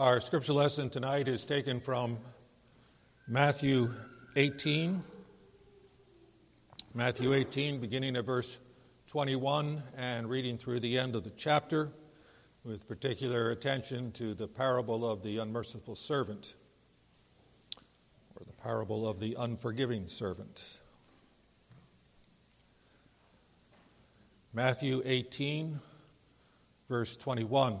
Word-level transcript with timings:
Our 0.00 0.18
scripture 0.22 0.54
lesson 0.54 0.88
tonight 0.88 1.28
is 1.28 1.44
taken 1.44 1.78
from 1.78 2.16
Matthew 3.28 3.92
18. 4.34 5.02
Matthew 6.94 7.34
18, 7.34 7.82
beginning 7.82 8.16
at 8.16 8.24
verse 8.24 8.60
21 9.08 9.82
and 9.98 10.30
reading 10.30 10.56
through 10.56 10.80
the 10.80 10.98
end 10.98 11.14
of 11.14 11.24
the 11.24 11.32
chapter, 11.36 11.90
with 12.64 12.88
particular 12.88 13.50
attention 13.50 14.10
to 14.12 14.32
the 14.32 14.48
parable 14.48 15.06
of 15.06 15.22
the 15.22 15.36
unmerciful 15.36 15.94
servant, 15.94 16.54
or 18.36 18.46
the 18.46 18.54
parable 18.54 19.06
of 19.06 19.20
the 19.20 19.36
unforgiving 19.38 20.08
servant. 20.08 20.62
Matthew 24.54 25.02
18, 25.04 25.78
verse 26.88 27.18
21. 27.18 27.80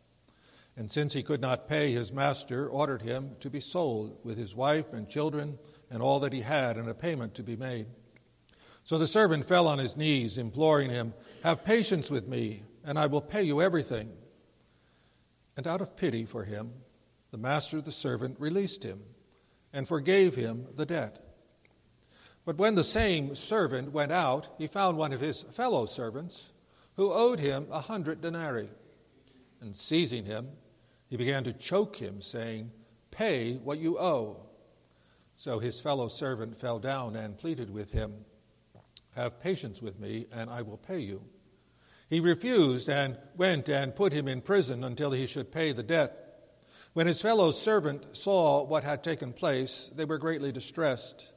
And 0.81 0.89
since 0.89 1.13
he 1.13 1.21
could 1.21 1.41
not 1.41 1.67
pay, 1.67 1.91
his 1.91 2.11
master 2.11 2.67
ordered 2.67 3.03
him 3.03 3.35
to 3.41 3.51
be 3.51 3.59
sold 3.59 4.17
with 4.23 4.35
his 4.35 4.55
wife 4.55 4.93
and 4.93 5.07
children 5.07 5.59
and 5.91 6.01
all 6.01 6.19
that 6.21 6.33
he 6.33 6.41
had, 6.41 6.75
and 6.75 6.89
a 6.89 6.95
payment 6.95 7.35
to 7.35 7.43
be 7.43 7.55
made. 7.55 7.85
So 8.83 8.97
the 8.97 9.05
servant 9.05 9.45
fell 9.45 9.67
on 9.67 9.77
his 9.77 9.95
knees, 9.95 10.39
imploring 10.39 10.89
him, 10.89 11.13
Have 11.43 11.63
patience 11.63 12.09
with 12.09 12.27
me, 12.27 12.63
and 12.83 12.97
I 12.97 13.05
will 13.05 13.21
pay 13.21 13.43
you 13.43 13.61
everything. 13.61 14.11
And 15.55 15.67
out 15.67 15.81
of 15.81 15.95
pity 15.95 16.25
for 16.25 16.45
him, 16.45 16.71
the 17.29 17.37
master 17.37 17.77
of 17.77 17.85
the 17.85 17.91
servant 17.91 18.39
released 18.39 18.81
him 18.81 19.03
and 19.71 19.87
forgave 19.87 20.33
him 20.33 20.65
the 20.75 20.87
debt. 20.87 21.23
But 22.43 22.57
when 22.57 22.73
the 22.73 22.83
same 22.83 23.35
servant 23.35 23.91
went 23.91 24.11
out, 24.11 24.47
he 24.57 24.65
found 24.65 24.97
one 24.97 25.13
of 25.13 25.21
his 25.21 25.43
fellow 25.43 25.85
servants 25.85 26.49
who 26.95 27.13
owed 27.13 27.39
him 27.39 27.67
a 27.69 27.81
hundred 27.81 28.19
denarii. 28.19 28.71
And 29.63 29.75
seizing 29.75 30.25
him, 30.25 30.47
he 31.11 31.17
began 31.17 31.43
to 31.43 31.51
choke 31.51 31.97
him, 31.97 32.21
saying, 32.21 32.71
Pay 33.11 33.55
what 33.55 33.79
you 33.79 33.99
owe. 33.99 34.37
So 35.35 35.59
his 35.59 35.77
fellow 35.77 36.07
servant 36.07 36.57
fell 36.57 36.79
down 36.79 37.17
and 37.17 37.37
pleaded 37.37 37.69
with 37.69 37.91
him, 37.91 38.13
Have 39.17 39.41
patience 39.41 39.81
with 39.81 39.99
me, 39.99 40.27
and 40.31 40.49
I 40.49 40.61
will 40.61 40.77
pay 40.77 40.99
you. 40.99 41.21
He 42.07 42.21
refused 42.21 42.89
and 42.89 43.17
went 43.35 43.67
and 43.67 43.93
put 43.93 44.13
him 44.13 44.29
in 44.29 44.39
prison 44.39 44.85
until 44.85 45.11
he 45.11 45.27
should 45.27 45.51
pay 45.51 45.73
the 45.73 45.83
debt. 45.83 46.53
When 46.93 47.07
his 47.07 47.21
fellow 47.21 47.51
servant 47.51 48.15
saw 48.15 48.63
what 48.63 48.85
had 48.85 49.03
taken 49.03 49.33
place, 49.33 49.91
they 49.93 50.05
were 50.05 50.17
greatly 50.17 50.53
distressed, 50.53 51.33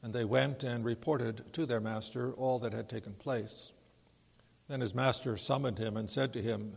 and 0.00 0.14
they 0.14 0.24
went 0.24 0.62
and 0.62 0.84
reported 0.84 1.52
to 1.54 1.66
their 1.66 1.80
master 1.80 2.34
all 2.34 2.60
that 2.60 2.72
had 2.72 2.88
taken 2.88 3.14
place. 3.14 3.72
Then 4.68 4.80
his 4.80 4.94
master 4.94 5.36
summoned 5.36 5.78
him 5.78 5.96
and 5.96 6.08
said 6.08 6.32
to 6.34 6.40
him, 6.42 6.76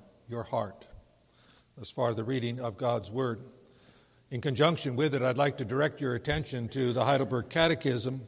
your 0.31 0.43
heart. 0.43 0.87
As 1.81 1.91
far 1.91 2.09
as 2.09 2.15
the 2.15 2.23
reading 2.23 2.61
of 2.61 2.77
God's 2.77 3.11
Word. 3.11 3.41
In 4.29 4.39
conjunction 4.39 4.95
with 4.95 5.13
it, 5.13 5.21
I'd 5.21 5.37
like 5.37 5.57
to 5.57 5.65
direct 5.65 5.99
your 5.99 6.15
attention 6.15 6.69
to 6.69 6.93
the 6.93 7.03
Heidelberg 7.03 7.49
Catechism, 7.49 8.21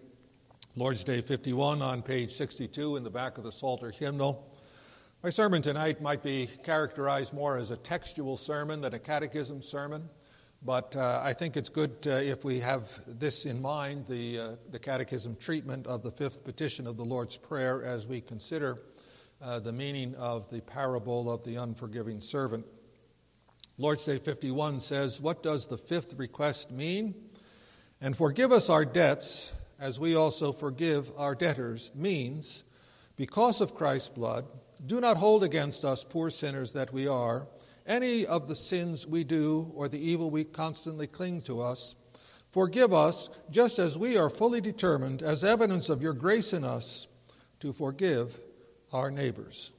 Lord's 0.76 1.06
Day 1.06 1.22
51 1.22 1.82
on 1.82 2.02
page 2.02 2.34
62 2.34 2.98
in 2.98 3.06
the 3.06 3.10
back 3.10 3.38
of 3.38 3.46
the 3.46 3.54
Psalter 3.54 3.90
hymnal. 3.90 4.54
My 5.24 5.30
sermon 5.30 5.62
tonight 5.62 6.02
might 6.02 6.22
be 6.22 6.50
characterized 6.66 7.34
more 7.34 7.58
as 7.58 7.72
a 7.72 7.78
textual 7.78 8.36
sermon 8.36 8.82
than 8.82 8.94
a 8.94 9.00
catechism 9.00 9.62
sermon, 9.62 10.10
but 10.62 10.94
uh, 10.98 11.22
I 11.24 11.32
think 11.32 11.56
it's 11.56 11.70
good 11.70 11.96
uh, 12.06 12.16
if 12.16 12.44
we 12.44 12.60
have 12.60 12.90
this 13.08 13.46
in 13.46 13.62
mind 13.62 14.08
the, 14.10 14.40
uh, 14.40 14.50
the 14.72 14.80
catechism 14.80 15.38
treatment 15.38 15.88
of 15.88 16.04
the 16.04 16.12
fifth 16.12 16.44
petition 16.44 16.86
of 16.86 16.98
the 16.98 17.06
Lord's 17.06 17.38
Prayer 17.38 17.86
as 17.86 18.06
we 18.06 18.20
consider 18.20 18.78
uh, 19.44 19.60
the 19.60 19.74
meaning 19.74 20.16
of 20.16 20.50
the 20.50 20.62
parable 20.62 21.30
of 21.30 21.44
the 21.44 21.58
unforgiving 21.58 22.22
servant. 22.22 22.66
Lord's 23.78 24.06
Day 24.06 24.18
51 24.18 24.80
says, 24.80 25.20
What 25.20 25.44
does 25.44 25.68
the 25.68 25.78
fifth 25.78 26.14
request 26.18 26.72
mean? 26.72 27.14
And 28.00 28.16
forgive 28.16 28.54
us 28.54 28.70
our 28.70 28.86
debts 28.86 29.52
as 29.80 30.00
we 30.00 30.16
also 30.16 30.54
forgive 30.54 31.12
our 31.18 31.36
debtors 31.36 31.92
means, 31.94 32.64
because 33.18 33.60
of 33.60 33.76
Christ's 33.76 34.10
blood, 34.10 34.46
do 34.86 35.02
not 35.02 35.18
hold 35.18 35.44
against 35.44 35.84
us, 35.84 36.06
poor 36.06 36.30
sinners 36.30 36.72
that 36.72 36.94
we 36.94 37.08
are, 37.08 37.48
any 37.86 38.26
of 38.26 38.48
the 38.48 38.56
sins 38.56 39.06
we 39.06 39.26
do 39.26 39.72
or 39.76 39.90
the 39.90 40.00
evil 40.00 40.30
we 40.30 40.46
constantly 40.46 41.06
cling 41.06 41.42
to 41.42 41.62
us. 41.62 41.96
Forgive 42.52 42.94
us, 42.94 43.30
just 43.50 43.78
as 43.78 43.98
we 43.98 44.16
are 44.18 44.30
fully 44.30 44.62
determined, 44.62 45.22
as 45.22 45.44
evidence 45.44 45.90
of 45.90 46.02
your 46.02 46.14
grace 46.14 46.54
in 46.54 46.64
us, 46.64 47.08
to 47.60 47.74
forgive 47.74 48.38
our 48.94 49.12
neighbors. 49.12 49.72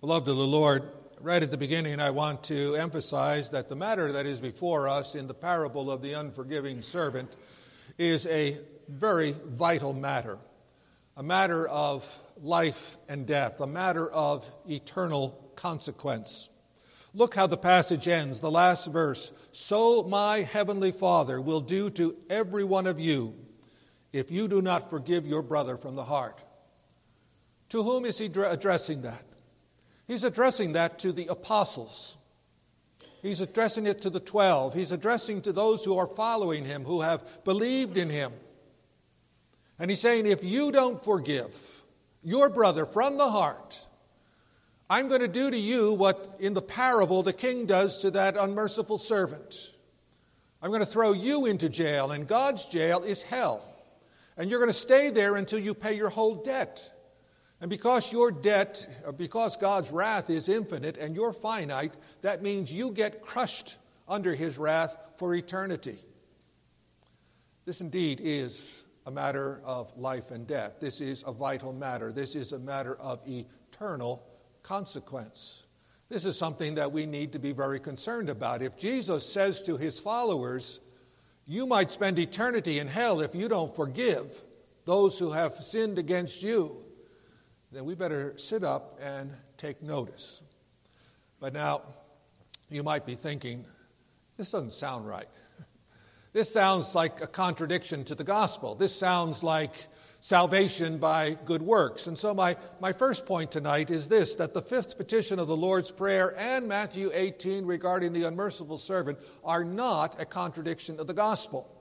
Beloved 0.00 0.28
of 0.28 0.36
the 0.36 0.46
Lord, 0.46 0.84
right 1.20 1.42
at 1.42 1.50
the 1.50 1.56
beginning, 1.56 2.00
I 2.00 2.10
want 2.10 2.44
to 2.44 2.76
emphasize 2.76 3.50
that 3.50 3.68
the 3.68 3.76
matter 3.76 4.12
that 4.12 4.26
is 4.26 4.40
before 4.40 4.88
us 4.88 5.14
in 5.14 5.26
the 5.26 5.34
parable 5.34 5.90
of 5.90 6.02
the 6.02 6.12
unforgiving 6.12 6.82
servant 6.82 7.34
is 7.98 8.26
a 8.26 8.58
very 8.88 9.34
vital 9.46 9.92
matter, 9.92 10.38
a 11.16 11.22
matter 11.22 11.66
of 11.66 12.06
life 12.42 12.96
and 13.08 13.26
death, 13.26 13.60
a 13.60 13.66
matter 13.66 14.08
of 14.10 14.48
eternal 14.68 15.52
consequence. 15.56 16.48
Look 17.14 17.34
how 17.34 17.46
the 17.46 17.56
passage 17.56 18.08
ends, 18.08 18.40
the 18.40 18.50
last 18.50 18.86
verse. 18.88 19.32
So 19.52 20.02
my 20.02 20.42
heavenly 20.42 20.92
Father 20.92 21.40
will 21.40 21.62
do 21.62 21.88
to 21.90 22.14
every 22.28 22.62
one 22.62 22.86
of 22.86 23.00
you 23.00 23.34
if 24.12 24.30
you 24.30 24.48
do 24.48 24.62
not 24.62 24.90
forgive 24.90 25.26
your 25.26 25.42
brother 25.42 25.76
from 25.76 25.94
the 25.94 26.04
heart. 26.04 26.40
To 27.70 27.82
whom 27.82 28.04
is 28.04 28.18
he 28.18 28.26
addressing 28.26 29.02
that? 29.02 29.24
He's 30.06 30.24
addressing 30.24 30.72
that 30.72 30.98
to 31.00 31.12
the 31.12 31.26
apostles. 31.26 32.16
He's 33.22 33.40
addressing 33.40 33.86
it 33.86 34.02
to 34.02 34.10
the 34.10 34.20
12. 34.20 34.74
He's 34.74 34.92
addressing 34.92 35.42
to 35.42 35.52
those 35.52 35.84
who 35.84 35.98
are 35.98 36.06
following 36.06 36.64
him, 36.64 36.84
who 36.84 37.00
have 37.00 37.44
believed 37.44 37.96
in 37.96 38.08
him. 38.08 38.32
And 39.78 39.90
he's 39.90 40.00
saying, 40.00 40.26
if 40.26 40.44
you 40.44 40.70
don't 40.70 41.02
forgive 41.02 41.52
your 42.22 42.48
brother 42.48 42.86
from 42.86 43.18
the 43.18 43.28
heart, 43.28 43.84
I'm 44.88 45.08
going 45.08 45.20
to 45.20 45.28
do 45.28 45.50
to 45.50 45.58
you 45.58 45.92
what 45.92 46.36
in 46.38 46.54
the 46.54 46.62
parable 46.62 47.22
the 47.24 47.32
king 47.32 47.66
does 47.66 47.98
to 47.98 48.12
that 48.12 48.36
unmerciful 48.36 48.98
servant. 48.98 49.72
I'm 50.62 50.70
going 50.70 50.80
to 50.80 50.86
throw 50.86 51.12
you 51.12 51.46
into 51.46 51.68
jail, 51.68 52.12
and 52.12 52.28
God's 52.28 52.64
jail 52.66 53.02
is 53.02 53.22
hell. 53.22 53.75
And 54.36 54.50
you're 54.50 54.60
going 54.60 54.70
to 54.70 54.74
stay 54.74 55.10
there 55.10 55.36
until 55.36 55.58
you 55.58 55.74
pay 55.74 55.94
your 55.94 56.10
whole 56.10 56.36
debt. 56.36 56.92
And 57.60 57.70
because 57.70 58.12
your 58.12 58.30
debt, 58.30 58.86
uh, 59.06 59.12
because 59.12 59.56
God's 59.56 59.90
wrath 59.90 60.28
is 60.28 60.48
infinite 60.48 60.98
and 60.98 61.14
you're 61.14 61.32
finite, 61.32 61.94
that 62.20 62.42
means 62.42 62.72
you 62.72 62.90
get 62.90 63.22
crushed 63.22 63.76
under 64.06 64.34
his 64.34 64.58
wrath 64.58 64.96
for 65.16 65.34
eternity. 65.34 65.98
This 67.64 67.80
indeed 67.80 68.20
is 68.22 68.84
a 69.06 69.10
matter 69.10 69.62
of 69.64 69.96
life 69.96 70.30
and 70.30 70.46
death. 70.46 70.74
This 70.80 71.00
is 71.00 71.24
a 71.26 71.32
vital 71.32 71.72
matter. 71.72 72.12
This 72.12 72.36
is 72.36 72.52
a 72.52 72.58
matter 72.58 72.94
of 72.96 73.20
eternal 73.26 74.22
consequence. 74.62 75.64
This 76.08 76.26
is 76.26 76.38
something 76.38 76.74
that 76.74 76.92
we 76.92 77.06
need 77.06 77.32
to 77.32 77.38
be 77.38 77.52
very 77.52 77.80
concerned 77.80 78.28
about. 78.28 78.62
If 78.62 78.76
Jesus 78.76 79.26
says 79.26 79.62
to 79.62 79.76
his 79.76 79.98
followers, 79.98 80.80
you 81.46 81.66
might 81.66 81.90
spend 81.90 82.18
eternity 82.18 82.80
in 82.80 82.88
hell 82.88 83.20
if 83.20 83.34
you 83.34 83.48
don't 83.48 83.74
forgive 83.74 84.42
those 84.84 85.18
who 85.18 85.30
have 85.30 85.62
sinned 85.62 85.98
against 85.98 86.42
you. 86.42 86.82
Then 87.72 87.84
we 87.84 87.94
better 87.94 88.36
sit 88.36 88.64
up 88.64 88.98
and 89.02 89.32
take 89.56 89.82
notice. 89.82 90.42
But 91.40 91.52
now, 91.52 91.82
you 92.70 92.82
might 92.82 93.06
be 93.06 93.14
thinking, 93.14 93.64
This 94.36 94.50
doesn't 94.50 94.72
sound 94.72 95.06
right. 95.06 95.28
This 96.32 96.52
sounds 96.52 96.94
like 96.94 97.22
a 97.22 97.26
contradiction 97.26 98.04
to 98.04 98.14
the 98.14 98.24
gospel. 98.24 98.74
This 98.74 98.94
sounds 98.94 99.42
like 99.42 99.86
salvation 100.26 100.98
by 100.98 101.38
good 101.44 101.62
works. 101.62 102.08
And 102.08 102.18
so, 102.18 102.34
my, 102.34 102.56
my 102.80 102.92
first 102.92 103.26
point 103.26 103.52
tonight 103.52 103.92
is 103.92 104.08
this 104.08 104.34
that 104.36 104.54
the 104.54 104.60
fifth 104.60 104.98
petition 104.98 105.38
of 105.38 105.46
the 105.46 105.56
Lord's 105.56 105.92
Prayer 105.92 106.36
and 106.36 106.66
Matthew 106.66 107.12
18 107.14 107.64
regarding 107.64 108.12
the 108.12 108.24
unmerciful 108.24 108.76
servant 108.76 109.20
are 109.44 109.62
not 109.62 110.20
a 110.20 110.24
contradiction 110.24 110.98
of 110.98 111.06
the 111.06 111.14
gospel. 111.14 111.72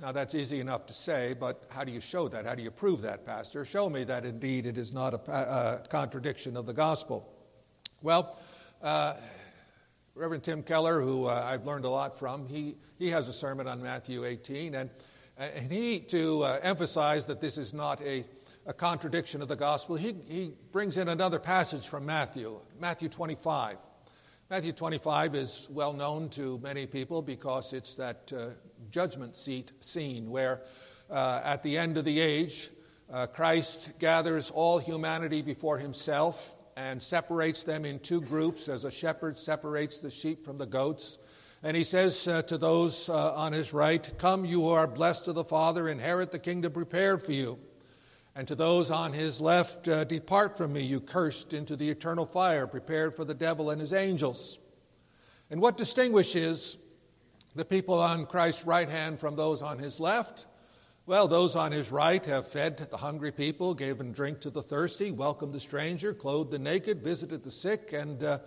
Now, 0.00 0.10
that's 0.10 0.34
easy 0.34 0.58
enough 0.58 0.86
to 0.86 0.94
say, 0.94 1.34
but 1.38 1.64
how 1.68 1.84
do 1.84 1.92
you 1.92 2.00
show 2.00 2.28
that? 2.28 2.46
How 2.46 2.54
do 2.54 2.62
you 2.62 2.70
prove 2.70 3.02
that, 3.02 3.26
Pastor? 3.26 3.66
Show 3.66 3.90
me 3.90 4.04
that 4.04 4.24
indeed 4.24 4.64
it 4.64 4.78
is 4.78 4.94
not 4.94 5.12
a, 5.12 5.30
a 5.30 5.82
contradiction 5.90 6.56
of 6.56 6.64
the 6.64 6.72
gospel. 6.72 7.30
Well, 8.00 8.38
uh, 8.82 9.16
Reverend 10.14 10.44
Tim 10.44 10.62
Keller, 10.62 11.02
who 11.02 11.26
uh, 11.26 11.46
I've 11.46 11.66
learned 11.66 11.84
a 11.84 11.90
lot 11.90 12.18
from, 12.18 12.48
he, 12.48 12.76
he 12.98 13.10
has 13.10 13.28
a 13.28 13.34
sermon 13.34 13.68
on 13.68 13.82
Matthew 13.82 14.24
18, 14.24 14.76
and, 14.76 14.88
and 15.36 15.70
he, 15.70 16.00
to 16.00 16.44
uh, 16.44 16.60
emphasize 16.62 17.26
that 17.26 17.40
this 17.40 17.58
is 17.58 17.74
not 17.74 18.00
a, 18.02 18.24
a 18.66 18.72
contradiction 18.72 19.42
of 19.42 19.48
the 19.48 19.56
gospel, 19.56 19.96
he, 19.96 20.14
he 20.28 20.52
brings 20.72 20.96
in 20.96 21.08
another 21.08 21.38
passage 21.38 21.88
from 21.88 22.06
Matthew, 22.06 22.60
Matthew 22.80 23.08
25. 23.08 23.78
Matthew 24.50 24.72
25 24.72 25.34
is 25.34 25.68
well 25.70 25.92
known 25.92 26.28
to 26.30 26.60
many 26.62 26.86
people 26.86 27.22
because 27.22 27.72
it's 27.72 27.94
that 27.96 28.32
uh, 28.36 28.50
judgment 28.90 29.34
seat 29.34 29.72
scene 29.80 30.30
where, 30.30 30.62
uh, 31.10 31.40
at 31.42 31.62
the 31.62 31.76
end 31.76 31.96
of 31.96 32.04
the 32.04 32.20
age, 32.20 32.70
uh, 33.12 33.26
Christ 33.26 33.98
gathers 33.98 34.50
all 34.50 34.78
humanity 34.78 35.42
before 35.42 35.78
himself 35.78 36.54
and 36.76 37.00
separates 37.00 37.64
them 37.64 37.84
in 37.84 37.98
two 37.98 38.20
groups 38.20 38.68
as 38.68 38.84
a 38.84 38.90
shepherd 38.90 39.38
separates 39.38 40.00
the 40.00 40.10
sheep 40.10 40.44
from 40.44 40.58
the 40.58 40.66
goats. 40.66 41.18
And 41.64 41.74
he 41.74 41.84
says 41.84 42.28
uh, 42.28 42.42
to 42.42 42.58
those 42.58 43.08
uh, 43.08 43.32
on 43.32 43.54
his 43.54 43.72
right, 43.72 44.18
Come, 44.18 44.44
you 44.44 44.60
who 44.60 44.68
are 44.68 44.86
blessed 44.86 45.28
of 45.28 45.34
the 45.34 45.44
Father, 45.44 45.88
inherit 45.88 46.30
the 46.30 46.38
kingdom 46.38 46.74
prepared 46.74 47.22
for 47.22 47.32
you. 47.32 47.58
And 48.36 48.46
to 48.48 48.54
those 48.54 48.90
on 48.90 49.14
his 49.14 49.40
left, 49.40 49.88
uh, 49.88 50.04
Depart 50.04 50.58
from 50.58 50.74
me, 50.74 50.82
you 50.82 51.00
cursed, 51.00 51.54
into 51.54 51.74
the 51.74 51.88
eternal 51.88 52.26
fire 52.26 52.66
prepared 52.66 53.16
for 53.16 53.24
the 53.24 53.32
devil 53.32 53.70
and 53.70 53.80
his 53.80 53.94
angels. 53.94 54.58
And 55.50 55.58
what 55.58 55.78
distinguishes 55.78 56.76
the 57.54 57.64
people 57.64 57.98
on 57.98 58.26
Christ's 58.26 58.66
right 58.66 58.88
hand 58.88 59.18
from 59.18 59.34
those 59.34 59.62
on 59.62 59.78
his 59.78 59.98
left? 59.98 60.44
Well, 61.06 61.28
those 61.28 61.56
on 61.56 61.72
his 61.72 61.90
right 61.90 62.24
have 62.26 62.46
fed 62.46 62.76
the 62.76 62.98
hungry 62.98 63.32
people, 63.32 63.72
given 63.72 64.12
drink 64.12 64.40
to 64.40 64.50
the 64.50 64.62
thirsty, 64.62 65.12
welcomed 65.12 65.54
the 65.54 65.60
stranger, 65.60 66.12
clothed 66.12 66.50
the 66.50 66.58
naked, 66.58 67.02
visited 67.02 67.42
the 67.42 67.50
sick, 67.50 67.94
and 67.94 68.22
uh, 68.22 68.38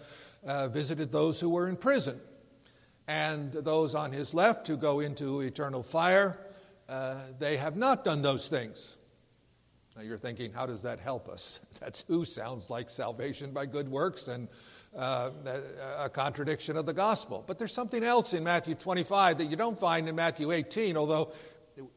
uh, 0.46 0.68
visited 0.68 1.12
those 1.12 1.40
who 1.40 1.50
were 1.50 1.68
in 1.68 1.78
prison. 1.78 2.20
And 3.08 3.52
those 3.52 3.96
on 3.96 4.12
his 4.12 4.34
left 4.34 4.68
who 4.68 4.78
go 4.78 5.00
into 5.00 5.42
eternal 5.42 5.82
fire, 5.82 6.38
uh, 6.90 7.16
they 7.40 7.58
have 7.58 7.78
not 7.78 8.04
done 8.04 8.22
those 8.22 8.50
things. 8.50 8.98
Now 9.96 10.04
you're 10.04 10.18
thinking, 10.18 10.52
how 10.52 10.66
does 10.66 10.84
that 10.84 11.00
help 11.00 11.28
us? 11.30 11.60
That's 11.80 12.04
who 12.08 12.26
sounds 12.26 12.70
like 12.70 12.90
salvation 12.90 13.52
by 13.52 13.66
good 13.66 13.90
works 13.90 14.28
and 14.28 14.48
uh, 14.96 15.32
a 16.00 16.10
contradiction 16.10 16.78
of 16.78 16.86
the 16.86 16.94
gospel. 16.94 17.44
But 17.46 17.58
there's 17.58 17.74
something 17.74 18.04
else 18.04 18.34
in 18.34 18.44
Matthew 18.44 18.76
25 18.76 19.40
that 19.40 19.46
you 19.46 19.56
don't 19.56 19.78
find 19.78 20.08
in 20.08 20.16
Matthew 20.16 20.52
18, 20.52 20.98
although 20.98 21.32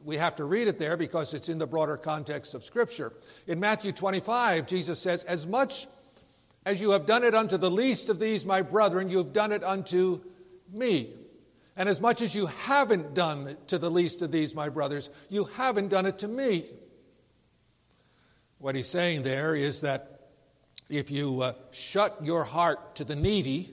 we 0.04 0.16
have 0.16 0.36
to 0.36 0.44
read 0.44 0.68
it 0.68 0.78
there 0.78 0.96
because 0.96 1.34
it's 1.34 1.48
in 1.48 1.58
the 1.58 1.66
broader 1.66 1.96
context 1.96 2.54
of 2.54 2.64
Scripture. 2.64 3.12
In 3.46 3.58
Matthew 3.60 3.92
25, 3.92 4.66
Jesus 4.66 4.98
says, 4.98 5.24
As 5.24 5.46
much 5.46 5.86
as 6.66 6.80
you 6.80 6.90
have 6.90 7.06
done 7.06 7.24
it 7.24 7.34
unto 7.34 7.56
the 7.56 7.70
least 7.70 8.08
of 8.08 8.18
these, 8.18 8.44
my 8.44 8.62
brethren, 8.62 9.08
you 9.08 9.18
have 9.18 9.32
done 9.32 9.52
it 9.52 9.64
unto 9.64 10.20
me. 10.72 11.14
And 11.76 11.88
as 11.88 12.00
much 12.00 12.20
as 12.20 12.34
you 12.34 12.46
haven't 12.46 13.14
done 13.14 13.49
it 13.49 13.69
to 13.69 13.78
the 13.78 13.90
least 13.90 14.22
of 14.22 14.31
these, 14.31 14.55
my 14.55 14.69
brothers, 14.69 15.08
you 15.28 15.44
haven't 15.44 15.88
done 15.88 16.06
it 16.06 16.19
to 16.19 16.28
me. 16.28 16.64
What 18.58 18.75
he's 18.75 18.88
saying 18.88 19.22
there 19.22 19.55
is 19.55 19.81
that 19.81 20.28
if 20.90 21.11
you 21.11 21.40
uh, 21.40 21.52
shut 21.70 22.19
your 22.22 22.44
heart 22.44 22.96
to 22.96 23.05
the 23.05 23.17
needy, 23.17 23.72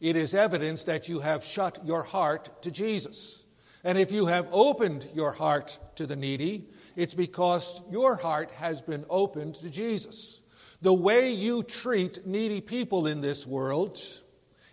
it 0.00 0.16
is 0.16 0.34
evidence 0.34 0.84
that 0.84 1.08
you 1.08 1.20
have 1.20 1.44
shut 1.44 1.84
your 1.84 2.02
heart 2.02 2.62
to 2.62 2.70
Jesus. 2.70 3.42
And 3.84 3.98
if 3.98 4.10
you 4.10 4.26
have 4.26 4.48
opened 4.52 5.08
your 5.14 5.32
heart 5.32 5.78
to 5.96 6.06
the 6.06 6.16
needy, 6.16 6.68
it's 6.96 7.14
because 7.14 7.82
your 7.90 8.16
heart 8.16 8.50
has 8.52 8.80
been 8.80 9.04
opened 9.10 9.56
to 9.56 9.68
Jesus. 9.68 10.40
The 10.80 10.94
way 10.94 11.32
you 11.32 11.62
treat 11.62 12.26
needy 12.26 12.60
people 12.60 13.06
in 13.06 13.20
this 13.20 13.46
world 13.46 14.00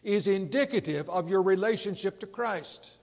is 0.06 0.28
indicative 0.28 1.10
of 1.10 1.28
your 1.28 1.42
relationship 1.42 2.20
to 2.20 2.28
Christ. 2.28 2.98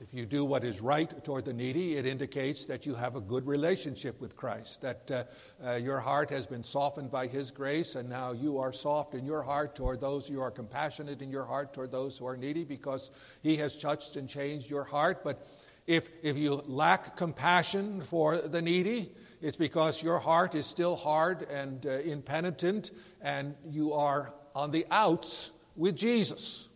If 0.00 0.14
you 0.14 0.24
do 0.24 0.46
what 0.46 0.64
is 0.64 0.80
right 0.80 1.12
toward 1.24 1.44
the 1.44 1.52
needy, 1.52 1.96
it 1.96 2.06
indicates 2.06 2.64
that 2.66 2.86
you 2.86 2.94
have 2.94 3.16
a 3.16 3.20
good 3.20 3.46
relationship 3.46 4.18
with 4.18 4.34
Christ, 4.34 4.80
that 4.80 5.10
uh, 5.10 5.24
uh, 5.62 5.74
your 5.74 6.00
heart 6.00 6.30
has 6.30 6.46
been 6.46 6.62
softened 6.62 7.10
by 7.10 7.26
His 7.26 7.50
grace, 7.50 7.96
and 7.96 8.08
now 8.08 8.32
you 8.32 8.58
are 8.58 8.72
soft 8.72 9.14
in 9.14 9.26
your 9.26 9.42
heart 9.42 9.74
toward 9.74 10.00
those, 10.00 10.30
you 10.30 10.40
are 10.40 10.50
compassionate 10.50 11.20
in 11.20 11.30
your 11.30 11.44
heart 11.44 11.74
toward 11.74 11.92
those 11.92 12.16
who 12.16 12.26
are 12.26 12.36
needy 12.36 12.64
because 12.64 13.10
He 13.42 13.56
has 13.56 13.76
touched 13.76 14.16
and 14.16 14.26
changed 14.26 14.70
your 14.70 14.84
heart. 14.84 15.22
But 15.22 15.46
if, 15.86 16.08
if 16.22 16.36
you 16.36 16.62
lack 16.66 17.16
compassion 17.16 18.00
for 18.00 18.38
the 18.38 18.62
needy, 18.62 19.12
it's 19.42 19.56
because 19.56 20.02
your 20.02 20.18
heart 20.18 20.54
is 20.54 20.64
still 20.64 20.96
hard 20.96 21.42
and 21.50 21.84
uh, 21.84 21.90
impenitent, 21.90 22.92
and 23.20 23.54
you 23.68 23.92
are 23.92 24.32
on 24.54 24.70
the 24.70 24.86
outs 24.90 25.50
with 25.76 25.96
Jesus. 25.96 26.68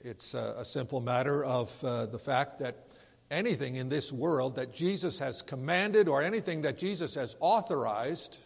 It's 0.00 0.34
a, 0.34 0.56
a 0.58 0.64
simple 0.64 1.00
matter 1.00 1.44
of 1.44 1.84
uh, 1.84 2.06
the 2.06 2.18
fact 2.18 2.58
that 2.58 2.86
anything 3.30 3.76
in 3.76 3.88
this 3.88 4.12
world 4.12 4.56
that 4.56 4.72
Jesus 4.72 5.18
has 5.18 5.42
commanded 5.42 6.08
or 6.08 6.22
anything 6.22 6.62
that 6.62 6.76
Jesus 6.76 7.14
has 7.14 7.36
authorized, 7.40 8.38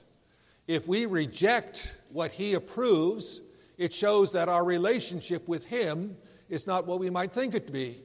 if 0.68 0.86
we 0.86 1.06
reject 1.06 1.96
what 2.10 2.30
he 2.30 2.54
approves, 2.54 3.40
it 3.78 3.92
shows 3.92 4.32
that 4.32 4.48
our 4.48 4.64
relationship 4.64 5.48
with 5.48 5.64
him 5.64 6.16
is 6.48 6.66
not 6.66 6.86
what 6.86 7.00
we 7.00 7.10
might 7.10 7.32
think 7.32 7.54
it 7.54 7.66
to 7.66 7.72
be. 7.72 8.02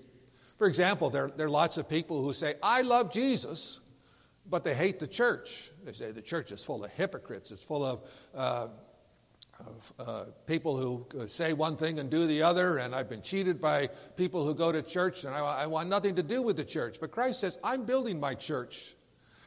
For 0.57 0.67
example, 0.67 1.09
there, 1.09 1.31
there 1.35 1.47
are 1.47 1.49
lots 1.49 1.77
of 1.77 1.89
people 1.89 2.23
who 2.23 2.33
say, 2.33 2.55
I 2.61 2.81
love 2.81 3.11
Jesus, 3.11 3.79
but 4.49 4.63
they 4.63 4.75
hate 4.75 4.99
the 4.99 5.07
church. 5.07 5.71
They 5.83 5.91
say 5.91 6.11
the 6.11 6.21
church 6.21 6.51
is 6.51 6.63
full 6.63 6.83
of 6.83 6.91
hypocrites, 6.91 7.51
it's 7.51 7.63
full 7.63 7.85
of 7.85 8.01
uh, 8.35 8.67
uh, 9.99 10.25
people 10.45 10.77
who 10.77 11.27
say 11.27 11.53
one 11.53 11.77
thing 11.77 11.99
and 11.99 12.09
do 12.09 12.27
the 12.27 12.43
other, 12.43 12.77
and 12.77 12.95
I've 12.95 13.09
been 13.09 13.21
cheated 13.21 13.61
by 13.61 13.87
people 14.15 14.45
who 14.45 14.53
go 14.55 14.71
to 14.71 14.81
church, 14.81 15.23
and 15.23 15.33
I, 15.33 15.39
I 15.39 15.65
want 15.67 15.89
nothing 15.89 16.15
to 16.15 16.23
do 16.23 16.41
with 16.41 16.57
the 16.57 16.65
church. 16.65 16.97
But 16.99 17.11
Christ 17.11 17.41
says, 17.41 17.57
I'm 17.63 17.85
building 17.85 18.19
my 18.19 18.35
church. 18.35 18.95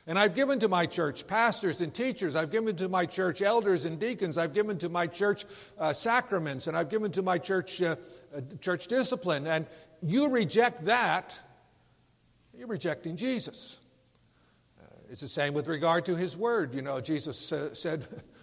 And 0.07 0.19
I've 0.19 0.35
given 0.35 0.61
to 0.61 0.69
my 0.69 0.85
church 0.85 1.27
pastors 1.27 1.81
and 1.81 1.93
teachers. 1.95 2.37
I've 2.37 2.51
given 2.51 2.77
to 2.77 2.89
my 2.91 3.07
church 3.07 3.41
elders 3.41 3.87
and 3.87 3.99
deacons. 3.99 4.37
I've 4.37 4.53
given 4.53 4.77
to 4.79 4.91
my 4.91 5.07
church 5.07 5.47
uh, 5.79 5.95
sacraments. 5.95 6.67
And 6.67 6.77
I've 6.77 6.91
given 6.91 7.11
to 7.13 7.23
my 7.23 7.39
church 7.39 7.81
uh, 7.81 7.97
uh, 8.37 8.43
church 8.61 8.87
discipline. 8.87 9.47
And 9.47 9.67
you 10.03 10.29
reject 10.29 10.85
that, 10.85 11.35
you're 12.57 12.69
rejecting 12.69 13.17
Jesus. 13.17 13.79
Uh, 14.79 14.85
it's 15.11 15.23
the 15.23 15.29
same 15.29 15.55
with 15.55 15.69
regard 15.69 16.05
to 16.05 16.17
his 16.17 16.37
word. 16.37 16.75
You 16.75 16.83
know, 16.83 17.01
Jesus 17.01 17.51
uh, 17.51 17.75
said, 17.75 18.05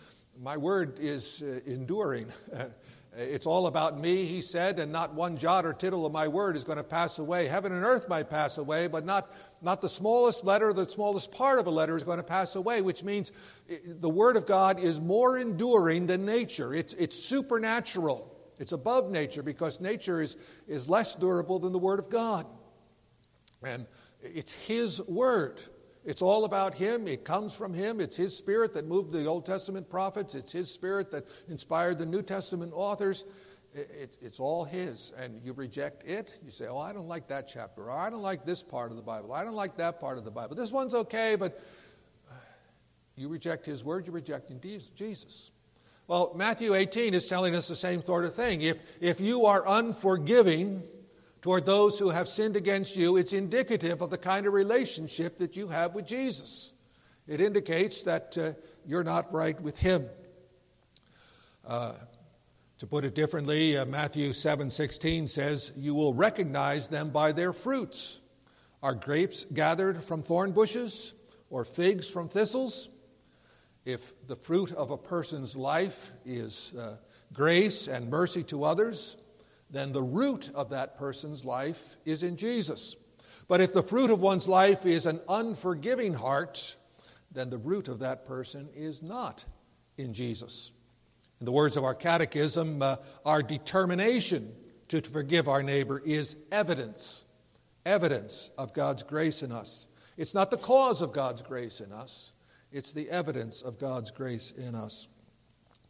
My 0.43 0.57
word 0.57 0.99
is 0.99 1.43
uh, 1.43 1.59
enduring. 1.67 2.25
it's 3.15 3.45
all 3.45 3.67
about 3.67 3.99
me, 3.99 4.25
he 4.25 4.41
said, 4.41 4.79
and 4.79 4.91
not 4.91 5.13
one 5.13 5.37
jot 5.37 5.67
or 5.67 5.73
tittle 5.73 6.03
of 6.03 6.11
my 6.11 6.27
word 6.27 6.57
is 6.57 6.63
going 6.63 6.79
to 6.79 6.83
pass 6.83 7.19
away. 7.19 7.47
Heaven 7.47 7.71
and 7.71 7.85
earth 7.85 8.09
might 8.09 8.27
pass 8.27 8.57
away, 8.57 8.87
but 8.87 9.05
not, 9.05 9.31
not 9.61 9.81
the 9.81 9.89
smallest 9.89 10.43
letter, 10.43 10.73
the 10.73 10.89
smallest 10.89 11.31
part 11.31 11.59
of 11.59 11.67
a 11.67 11.69
letter 11.69 11.95
is 11.95 12.03
going 12.03 12.17
to 12.17 12.23
pass 12.23 12.55
away, 12.55 12.81
which 12.81 13.03
means 13.03 13.31
uh, 13.69 13.75
the 13.85 14.09
word 14.09 14.35
of 14.35 14.47
God 14.47 14.79
is 14.79 14.99
more 14.99 15.37
enduring 15.37 16.07
than 16.07 16.25
nature. 16.25 16.73
It's, 16.73 16.95
it's 16.95 17.15
supernatural, 17.15 18.35
it's 18.57 18.71
above 18.71 19.11
nature 19.11 19.43
because 19.43 19.79
nature 19.79 20.23
is, 20.23 20.37
is 20.67 20.89
less 20.89 21.13
durable 21.13 21.59
than 21.59 21.71
the 21.71 21.77
word 21.77 21.99
of 21.99 22.09
God. 22.09 22.47
And 23.61 23.85
it's 24.23 24.53
his 24.53 25.01
word. 25.03 25.61
It's 26.03 26.21
all 26.21 26.45
about 26.45 26.75
Him. 26.75 27.07
It 27.07 27.23
comes 27.23 27.55
from 27.55 27.73
Him. 27.73 27.99
It's 27.99 28.15
His 28.15 28.35
Spirit 28.35 28.73
that 28.73 28.87
moved 28.87 29.11
the 29.11 29.25
Old 29.25 29.45
Testament 29.45 29.89
prophets. 29.89 30.33
It's 30.33 30.51
His 30.51 30.71
Spirit 30.71 31.11
that 31.11 31.27
inspired 31.47 31.99
the 31.99 32.05
New 32.05 32.23
Testament 32.23 32.71
authors. 32.75 33.25
It's 33.73 34.39
all 34.39 34.65
His. 34.65 35.13
And 35.17 35.41
you 35.43 35.53
reject 35.53 36.03
it. 36.05 36.39
You 36.43 36.51
say, 36.51 36.67
Oh, 36.67 36.79
I 36.79 36.91
don't 36.91 37.07
like 37.07 37.27
that 37.27 37.47
chapter. 37.47 37.83
Or 37.83 37.91
I 37.91 38.09
don't 38.09 38.23
like 38.23 38.45
this 38.45 38.63
part 38.63 38.89
of 38.89 38.97
the 38.97 39.03
Bible. 39.03 39.31
I 39.31 39.43
don't 39.43 39.55
like 39.55 39.77
that 39.77 39.99
part 39.99 40.17
of 40.17 40.25
the 40.25 40.31
Bible. 40.31 40.55
This 40.55 40.71
one's 40.71 40.95
okay, 40.95 41.35
but 41.35 41.61
uh, 42.29 42.33
you 43.15 43.27
reject 43.27 43.65
His 43.65 43.83
word, 43.83 44.07
you're 44.07 44.15
rejecting 44.15 44.59
Jesus. 44.95 45.51
Well, 46.07 46.33
Matthew 46.35 46.73
18 46.73 47.13
is 47.13 47.27
telling 47.27 47.55
us 47.55 47.67
the 47.67 47.75
same 47.75 48.03
sort 48.03 48.25
of 48.25 48.35
thing. 48.35 48.61
If, 48.61 48.79
if 48.99 49.21
you 49.21 49.45
are 49.45 49.63
unforgiving, 49.65 50.83
toward 51.41 51.65
those 51.65 51.99
who 51.99 52.09
have 52.09 52.29
sinned 52.29 52.55
against 52.55 52.95
you, 52.95 53.17
it's 53.17 53.33
indicative 53.33 54.01
of 54.01 54.09
the 54.09 54.17
kind 54.17 54.45
of 54.45 54.53
relationship 54.53 55.37
that 55.39 55.55
you 55.55 55.67
have 55.67 55.95
with 55.95 56.05
Jesus. 56.05 56.73
It 57.27 57.41
indicates 57.41 58.03
that 58.03 58.37
uh, 58.37 58.53
you're 58.85 59.03
not 59.03 59.31
right 59.33 59.59
with 59.61 59.77
Him. 59.77 60.07
Uh, 61.67 61.93
To 62.81 62.87
put 62.87 63.05
it 63.05 63.13
differently, 63.13 63.77
uh, 63.77 63.85
Matthew 63.85 64.33
7:16 64.33 65.27
says, 65.27 65.71
"You 65.75 65.93
will 65.93 66.15
recognize 66.15 66.89
them 66.89 67.11
by 67.11 67.31
their 67.31 67.53
fruits. 67.53 68.21
Are 68.81 68.95
grapes 68.95 69.45
gathered 69.53 70.03
from 70.03 70.23
thorn 70.23 70.51
bushes 70.51 71.13
or 71.51 71.63
figs 71.63 72.09
from 72.09 72.27
thistles?" 72.27 72.89
If 73.85 74.13
the 74.25 74.35
fruit 74.35 74.71
of 74.71 74.89
a 74.89 74.97
person's 74.97 75.55
life 75.55 76.11
is 76.25 76.73
uh, 76.73 76.97
grace 77.31 77.87
and 77.87 78.09
mercy 78.09 78.43
to 78.45 78.63
others, 78.63 79.15
then 79.71 79.93
the 79.93 80.03
root 80.03 80.51
of 80.53 80.69
that 80.69 80.97
person's 80.97 81.45
life 81.45 81.97
is 82.05 82.23
in 82.23 82.35
Jesus. 82.37 82.97
But 83.47 83.61
if 83.61 83.73
the 83.73 83.83
fruit 83.83 84.11
of 84.11 84.19
one's 84.21 84.47
life 84.47 84.85
is 84.85 85.05
an 85.05 85.21
unforgiving 85.27 86.13
heart, 86.13 86.75
then 87.31 87.49
the 87.49 87.57
root 87.57 87.87
of 87.87 87.99
that 87.99 88.25
person 88.25 88.69
is 88.75 89.01
not 89.01 89.45
in 89.97 90.13
Jesus. 90.13 90.71
In 91.39 91.45
the 91.45 91.51
words 91.51 91.77
of 91.77 91.83
our 91.83 91.95
catechism, 91.95 92.81
uh, 92.81 92.97
our 93.25 93.41
determination 93.41 94.53
to 94.89 95.01
forgive 95.01 95.47
our 95.47 95.63
neighbor 95.63 96.01
is 96.05 96.35
evidence, 96.51 97.25
evidence 97.85 98.51
of 98.57 98.73
God's 98.73 99.03
grace 99.03 99.41
in 99.41 99.51
us. 99.51 99.87
It's 100.17 100.33
not 100.33 100.51
the 100.51 100.57
cause 100.57 101.01
of 101.01 101.13
God's 101.13 101.41
grace 101.41 101.79
in 101.79 101.91
us, 101.91 102.33
it's 102.71 102.93
the 102.93 103.09
evidence 103.09 103.61
of 103.61 103.79
God's 103.79 104.11
grace 104.11 104.51
in 104.51 104.75
us. 104.75 105.07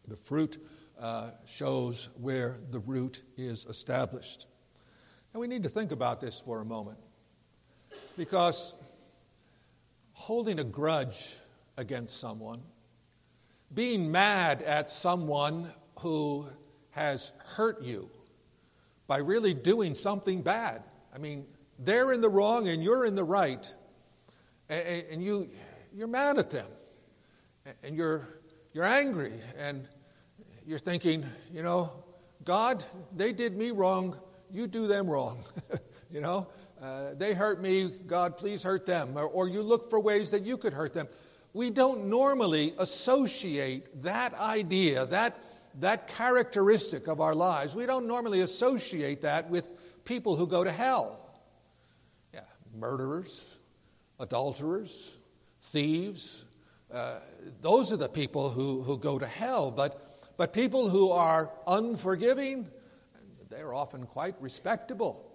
The 0.07 0.15
fruit 0.15 0.63
uh, 1.01 1.31
shows 1.45 2.09
where 2.19 2.59
the 2.69 2.79
root 2.79 3.23
is 3.35 3.65
established. 3.65 4.45
And 5.33 5.41
we 5.41 5.47
need 5.47 5.63
to 5.63 5.69
think 5.69 5.91
about 5.91 6.21
this 6.21 6.39
for 6.39 6.61
a 6.61 6.65
moment 6.65 6.99
because 8.17 8.75
holding 10.13 10.59
a 10.59 10.63
grudge 10.63 11.35
against 11.77 12.19
someone 12.19 12.61
being 13.73 14.11
mad 14.11 14.61
at 14.61 14.91
someone 14.91 15.71
who 15.99 16.47
has 16.91 17.31
hurt 17.55 17.81
you 17.81 18.09
by 19.07 19.17
really 19.17 19.53
doing 19.53 19.93
something 19.93 20.41
bad. 20.41 20.83
I 21.15 21.17
mean, 21.17 21.45
they're 21.79 22.11
in 22.11 22.21
the 22.21 22.29
wrong 22.29 22.67
and 22.67 22.83
you're 22.83 23.05
in 23.05 23.15
the 23.15 23.23
right, 23.23 23.73
and, 24.69 25.23
you, 25.23 25.49
you're 25.93 26.07
mad 26.07 26.37
at 26.37 26.49
them, 26.49 26.67
and 27.83 27.95
you're, 27.95 28.27
you're 28.73 28.85
angry, 28.85 29.33
and 29.57 29.87
you're 30.71 30.79
thinking, 30.79 31.23
you 31.53 31.61
know, 31.61 31.91
God, 32.43 32.83
they 33.15 33.33
did 33.33 33.55
me 33.55 33.71
wrong, 33.71 34.17
you 34.51 34.65
do 34.65 34.87
them 34.87 35.07
wrong. 35.07 35.43
you 36.11 36.21
know, 36.21 36.47
uh, 36.81 37.13
they 37.15 37.33
hurt 37.33 37.61
me, 37.61 37.91
God, 38.07 38.37
please 38.37 38.63
hurt 38.63 38.85
them. 38.85 39.17
Or, 39.17 39.25
or 39.25 39.47
you 39.47 39.61
look 39.61 39.89
for 39.89 39.99
ways 39.99 40.31
that 40.31 40.43
you 40.43 40.57
could 40.57 40.73
hurt 40.73 40.93
them 40.93 41.07
we 41.53 41.69
don't 41.69 42.05
normally 42.05 42.73
associate 42.77 44.03
that 44.03 44.33
idea, 44.35 45.05
that, 45.07 45.43
that 45.79 46.07
characteristic 46.07 47.07
of 47.07 47.19
our 47.19 47.33
lives, 47.33 47.75
we 47.75 47.85
don't 47.85 48.07
normally 48.07 48.41
associate 48.41 49.21
that 49.21 49.49
with 49.49 49.67
people 50.05 50.35
who 50.35 50.47
go 50.47 50.63
to 50.63 50.71
hell. 50.71 51.19
Yeah, 52.33 52.41
murderers, 52.77 53.57
adulterers, 54.19 55.17
thieves, 55.61 56.45
uh, 56.93 57.19
those 57.61 57.91
are 57.91 57.97
the 57.97 58.09
people 58.09 58.49
who, 58.49 58.81
who 58.83 58.97
go 58.97 59.19
to 59.19 59.27
hell. 59.27 59.71
But, 59.71 60.10
but 60.37 60.53
people 60.53 60.89
who 60.89 61.11
are 61.11 61.51
unforgiving, 61.67 62.67
they're 63.49 63.73
often 63.73 64.05
quite 64.05 64.35
respectable. 64.39 65.31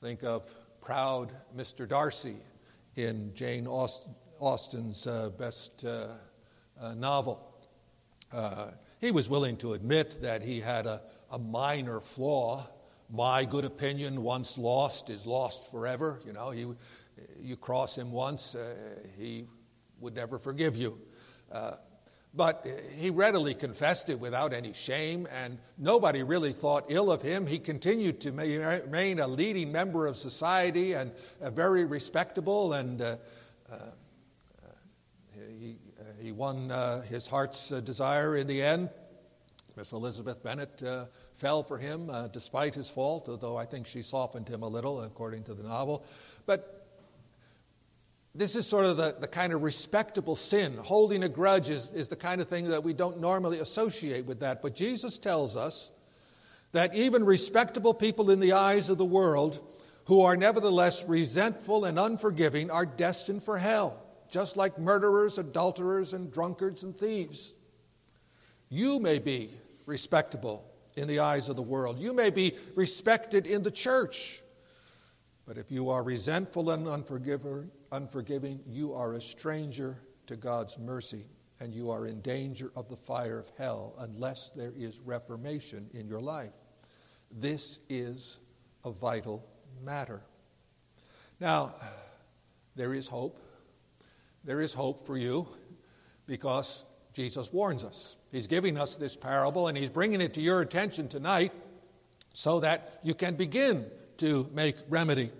Think 0.00 0.22
of 0.22 0.46
proud 0.80 1.32
Mr. 1.56 1.86
Darcy 1.86 2.36
in 2.96 3.32
Jane 3.34 3.66
Austen's 3.66 5.06
uh, 5.06 5.30
best 5.30 5.84
uh, 5.84 6.08
uh, 6.80 6.94
novel. 6.94 7.46
Uh, 8.32 8.68
he 9.00 9.10
was 9.10 9.28
willing 9.28 9.56
to 9.58 9.74
admit 9.74 10.20
that 10.22 10.42
he 10.42 10.60
had 10.60 10.86
a, 10.86 11.02
a 11.30 11.38
minor 11.38 12.00
flaw. 12.00 12.66
My 13.10 13.44
good 13.44 13.64
opinion, 13.64 14.22
once 14.22 14.56
lost, 14.56 15.10
is 15.10 15.26
lost 15.26 15.70
forever. 15.70 16.20
You 16.24 16.32
know, 16.32 16.50
he, 16.50 16.66
you 17.40 17.56
cross 17.56 17.96
him 17.98 18.12
once, 18.12 18.54
uh, 18.54 18.74
he 19.18 19.46
would 19.98 20.14
never 20.14 20.38
forgive 20.38 20.76
you. 20.76 20.98
Uh, 22.32 22.36
but 22.36 22.66
he 22.96 23.10
readily 23.10 23.54
confessed 23.54 24.10
it 24.10 24.20
without 24.20 24.52
any 24.52 24.72
shame, 24.72 25.26
and 25.32 25.58
nobody 25.78 26.22
really 26.22 26.52
thought 26.52 26.84
ill 26.88 27.10
of 27.10 27.22
him. 27.22 27.46
He 27.46 27.58
continued 27.58 28.20
to 28.20 28.32
remain 28.32 29.18
a 29.18 29.26
leading 29.26 29.72
member 29.72 30.06
of 30.06 30.16
society 30.16 30.92
and 30.92 31.12
a 31.40 31.50
very 31.50 31.84
respectable 31.84 32.72
and 32.74 33.02
uh, 33.02 33.16
uh, 33.72 33.76
he, 35.58 35.76
uh, 35.98 36.02
he 36.20 36.32
won 36.32 36.70
uh, 36.70 37.02
his 37.02 37.26
heart's 37.26 37.72
uh, 37.72 37.80
desire 37.80 38.36
in 38.36 38.46
the 38.46 38.62
end. 38.62 38.90
Miss 39.76 39.92
Elizabeth 39.92 40.42
Bennet 40.42 40.82
uh, 40.82 41.06
fell 41.34 41.62
for 41.62 41.78
him 41.78 42.10
uh, 42.10 42.28
despite 42.28 42.74
his 42.74 42.90
fault, 42.90 43.28
although 43.28 43.56
I 43.56 43.64
think 43.64 43.86
she 43.86 44.02
softened 44.02 44.48
him 44.48 44.62
a 44.62 44.68
little, 44.68 45.02
according 45.02 45.44
to 45.44 45.54
the 45.54 45.62
novel. 45.62 46.04
But 46.46 46.79
this 48.34 48.54
is 48.54 48.66
sort 48.66 48.86
of 48.86 48.96
the, 48.96 49.16
the 49.18 49.28
kind 49.28 49.52
of 49.52 49.62
respectable 49.62 50.36
sin. 50.36 50.76
Holding 50.76 51.24
a 51.24 51.28
grudge 51.28 51.70
is, 51.70 51.92
is 51.92 52.08
the 52.08 52.16
kind 52.16 52.40
of 52.40 52.48
thing 52.48 52.68
that 52.68 52.84
we 52.84 52.92
don't 52.92 53.20
normally 53.20 53.58
associate 53.58 54.26
with 54.26 54.40
that. 54.40 54.62
But 54.62 54.74
Jesus 54.74 55.18
tells 55.18 55.56
us 55.56 55.90
that 56.72 56.94
even 56.94 57.24
respectable 57.24 57.94
people 57.94 58.30
in 58.30 58.38
the 58.38 58.52
eyes 58.52 58.88
of 58.88 58.98
the 58.98 59.04
world 59.04 59.58
who 60.04 60.22
are 60.22 60.36
nevertheless 60.36 61.04
resentful 61.06 61.84
and 61.84 61.98
unforgiving 61.98 62.70
are 62.70 62.86
destined 62.86 63.42
for 63.42 63.58
hell 63.58 64.06
just 64.30 64.56
like 64.56 64.78
murderers, 64.78 65.38
adulterers, 65.38 66.12
and 66.12 66.32
drunkards 66.32 66.82
and 66.82 66.96
thieves. 66.96 67.52
You 68.68 69.00
may 69.00 69.18
be 69.18 69.50
respectable 69.86 70.64
in 70.96 71.08
the 71.08 71.18
eyes 71.18 71.48
of 71.48 71.56
the 71.56 71.62
world. 71.62 71.98
You 71.98 72.12
may 72.12 72.30
be 72.30 72.56
respected 72.74 73.46
in 73.46 73.62
the 73.62 73.70
church. 73.70 74.40
But 75.50 75.58
if 75.58 75.68
you 75.68 75.90
are 75.90 76.04
resentful 76.04 76.70
and 76.70 76.86
unforgiving, 76.86 78.60
you 78.68 78.94
are 78.94 79.14
a 79.14 79.20
stranger 79.20 79.98
to 80.28 80.36
God's 80.36 80.78
mercy, 80.78 81.26
and 81.58 81.74
you 81.74 81.90
are 81.90 82.06
in 82.06 82.20
danger 82.20 82.70
of 82.76 82.88
the 82.88 82.94
fire 82.94 83.40
of 83.40 83.50
hell 83.58 83.96
unless 83.98 84.50
there 84.50 84.72
is 84.78 85.00
reformation 85.00 85.90
in 85.92 86.06
your 86.06 86.20
life. 86.20 86.52
This 87.32 87.80
is 87.88 88.38
a 88.84 88.92
vital 88.92 89.44
matter. 89.82 90.22
Now, 91.40 91.74
there 92.76 92.94
is 92.94 93.08
hope 93.08 93.42
there 94.44 94.60
is 94.60 94.72
hope 94.72 95.04
for 95.04 95.16
you 95.16 95.48
because 96.26 96.84
Jesus 97.12 97.52
warns 97.52 97.82
us. 97.82 98.16
He's 98.30 98.46
giving 98.46 98.78
us 98.78 98.94
this 98.94 99.16
parable 99.16 99.66
and 99.66 99.76
he's 99.76 99.90
bringing 99.90 100.20
it 100.20 100.34
to 100.34 100.40
your 100.40 100.60
attention 100.60 101.08
tonight 101.08 101.52
so 102.32 102.60
that 102.60 103.00
you 103.02 103.14
can 103.14 103.34
begin 103.34 103.90
to 104.20 104.48
make 104.52 104.76
remedy. 104.88 105.30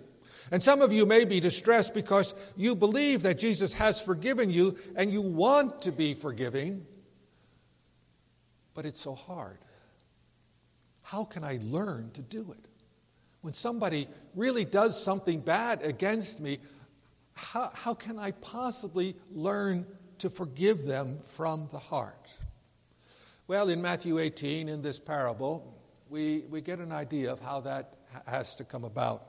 And 0.51 0.61
some 0.61 0.81
of 0.81 0.91
you 0.91 1.05
may 1.05 1.23
be 1.23 1.39
distressed 1.39 1.93
because 1.93 2.33
you 2.57 2.75
believe 2.75 3.23
that 3.23 3.39
Jesus 3.39 3.73
has 3.73 4.01
forgiven 4.01 4.49
you 4.49 4.77
and 4.95 5.11
you 5.11 5.21
want 5.21 5.81
to 5.83 5.91
be 5.91 6.13
forgiving, 6.13 6.85
but 8.73 8.85
it's 8.85 8.99
so 8.99 9.15
hard. 9.15 9.59
How 11.03 11.23
can 11.23 11.43
I 11.43 11.59
learn 11.63 12.11
to 12.13 12.21
do 12.21 12.51
it? 12.51 12.65
When 13.41 13.53
somebody 13.53 14.07
really 14.35 14.65
does 14.65 15.01
something 15.01 15.39
bad 15.39 15.83
against 15.83 16.41
me, 16.41 16.59
how, 17.33 17.71
how 17.73 17.93
can 17.93 18.19
I 18.19 18.31
possibly 18.31 19.15
learn 19.31 19.85
to 20.19 20.29
forgive 20.29 20.85
them 20.85 21.19
from 21.27 21.69
the 21.71 21.79
heart? 21.79 22.27
Well, 23.47 23.69
in 23.69 23.81
Matthew 23.81 24.19
18, 24.19 24.69
in 24.69 24.81
this 24.81 24.99
parable, 24.99 25.81
we, 26.09 26.43
we 26.49 26.61
get 26.61 26.79
an 26.79 26.91
idea 26.91 27.31
of 27.31 27.39
how 27.39 27.61
that 27.61 27.95
has 28.25 28.55
to 28.55 28.63
come 28.63 28.83
about. 28.83 29.27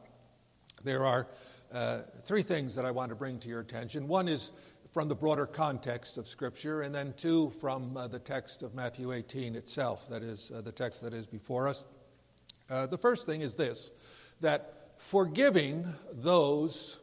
There 0.84 1.04
are 1.04 1.28
uh, 1.72 2.00
three 2.24 2.42
things 2.42 2.74
that 2.74 2.84
I 2.84 2.90
want 2.90 3.10
to 3.10 3.14
bring 3.14 3.38
to 3.40 3.48
your 3.48 3.60
attention. 3.60 4.08
One 4.08 4.28
is 4.28 4.52
from 4.92 5.08
the 5.08 5.14
broader 5.14 5.46
context 5.46 6.18
of 6.18 6.28
Scripture, 6.28 6.82
and 6.82 6.94
then 6.94 7.14
two 7.16 7.50
from 7.60 7.96
uh, 7.96 8.08
the 8.08 8.18
text 8.18 8.62
of 8.62 8.74
Matthew 8.74 9.12
18 9.12 9.56
itself, 9.56 10.06
that 10.10 10.22
is, 10.22 10.52
uh, 10.54 10.60
the 10.60 10.72
text 10.72 11.02
that 11.02 11.14
is 11.14 11.26
before 11.26 11.66
us. 11.66 11.84
Uh, 12.68 12.86
the 12.86 12.98
first 12.98 13.26
thing 13.26 13.40
is 13.40 13.54
this 13.54 13.92
that 14.40 14.92
forgiving 14.98 15.86
those 16.12 17.00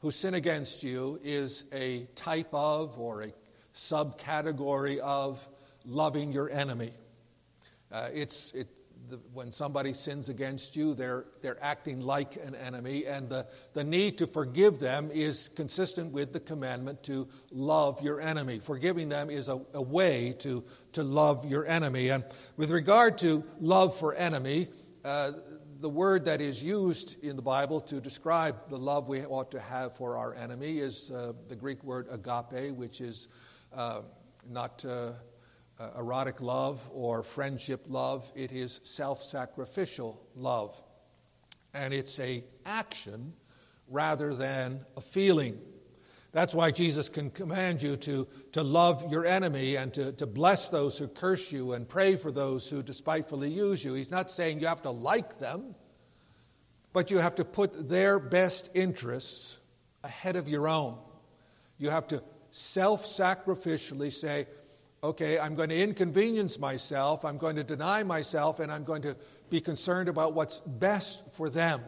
who 0.00 0.10
sin 0.10 0.34
against 0.34 0.82
you 0.82 1.18
is 1.22 1.64
a 1.72 2.04
type 2.14 2.52
of 2.52 2.98
or 2.98 3.22
a 3.22 3.32
subcategory 3.74 4.98
of 4.98 5.46
loving 5.84 6.32
your 6.32 6.50
enemy. 6.50 6.92
Uh, 7.90 8.08
it's, 8.12 8.52
it, 8.52 8.68
the, 9.08 9.16
when 9.32 9.52
somebody 9.52 9.92
sins 9.92 10.28
against 10.28 10.76
you, 10.76 10.94
they're, 10.94 11.26
they're 11.42 11.62
acting 11.62 12.00
like 12.00 12.36
an 12.36 12.54
enemy, 12.54 13.06
and 13.06 13.28
the, 13.28 13.46
the 13.72 13.84
need 13.84 14.18
to 14.18 14.26
forgive 14.26 14.78
them 14.78 15.10
is 15.12 15.50
consistent 15.54 16.12
with 16.12 16.32
the 16.32 16.40
commandment 16.40 17.02
to 17.04 17.28
love 17.50 18.00
your 18.02 18.20
enemy. 18.20 18.58
Forgiving 18.58 19.08
them 19.08 19.30
is 19.30 19.48
a, 19.48 19.60
a 19.74 19.82
way 19.82 20.34
to, 20.40 20.64
to 20.92 21.02
love 21.02 21.44
your 21.44 21.66
enemy. 21.66 22.08
And 22.08 22.24
with 22.56 22.70
regard 22.70 23.18
to 23.18 23.44
love 23.60 23.96
for 23.96 24.14
enemy, 24.14 24.68
uh, 25.04 25.32
the 25.80 25.88
word 25.88 26.24
that 26.24 26.40
is 26.40 26.64
used 26.64 27.22
in 27.22 27.36
the 27.36 27.42
Bible 27.42 27.80
to 27.82 28.00
describe 28.00 28.68
the 28.68 28.78
love 28.78 29.08
we 29.08 29.24
ought 29.24 29.50
to 29.50 29.60
have 29.60 29.94
for 29.96 30.16
our 30.16 30.34
enemy 30.34 30.78
is 30.78 31.10
uh, 31.10 31.32
the 31.48 31.56
Greek 31.56 31.84
word 31.84 32.06
agape, 32.10 32.74
which 32.74 33.00
is 33.00 33.28
uh, 33.74 34.00
not 34.48 34.84
uh, 35.78 35.90
erotic 35.98 36.40
love 36.40 36.80
or 36.92 37.22
friendship 37.22 37.84
love, 37.88 38.30
it 38.34 38.52
is 38.52 38.80
self 38.84 39.22
sacrificial 39.22 40.20
love. 40.34 40.76
And 41.74 41.92
it's 41.92 42.18
a 42.20 42.44
action 42.64 43.34
rather 43.88 44.34
than 44.34 44.84
a 44.96 45.00
feeling. 45.00 45.58
That's 46.32 46.54
why 46.54 46.70
Jesus 46.70 47.08
can 47.08 47.30
command 47.30 47.82
you 47.82 47.96
to, 47.98 48.28
to 48.52 48.62
love 48.62 49.10
your 49.10 49.24
enemy 49.24 49.76
and 49.76 49.92
to, 49.94 50.12
to 50.12 50.26
bless 50.26 50.68
those 50.68 50.98
who 50.98 51.08
curse 51.08 51.50
you 51.50 51.72
and 51.72 51.88
pray 51.88 52.16
for 52.16 52.30
those 52.30 52.68
who 52.68 52.82
despitefully 52.82 53.50
use 53.50 53.82
you. 53.84 53.94
He's 53.94 54.10
not 54.10 54.30
saying 54.30 54.60
you 54.60 54.66
have 54.66 54.82
to 54.82 54.90
like 54.90 55.38
them, 55.38 55.74
but 56.92 57.10
you 57.10 57.18
have 57.18 57.36
to 57.36 57.44
put 57.44 57.88
their 57.88 58.18
best 58.18 58.70
interests 58.74 59.58
ahead 60.04 60.36
of 60.36 60.46
your 60.46 60.68
own. 60.68 60.98
You 61.78 61.90
have 61.90 62.08
to 62.08 62.22
self 62.50 63.06
sacrificially 63.06 64.12
say, 64.12 64.46
okay, 65.02 65.38
I'm 65.38 65.54
going 65.54 65.68
to 65.68 65.80
inconvenience 65.80 66.58
myself, 66.58 67.24
I'm 67.24 67.38
going 67.38 67.56
to 67.56 67.64
deny 67.64 68.02
myself, 68.02 68.60
and 68.60 68.72
I'm 68.72 68.84
going 68.84 69.02
to 69.02 69.16
be 69.50 69.60
concerned 69.60 70.08
about 70.08 70.34
what's 70.34 70.60
best 70.60 71.22
for 71.32 71.48
them. 71.48 71.80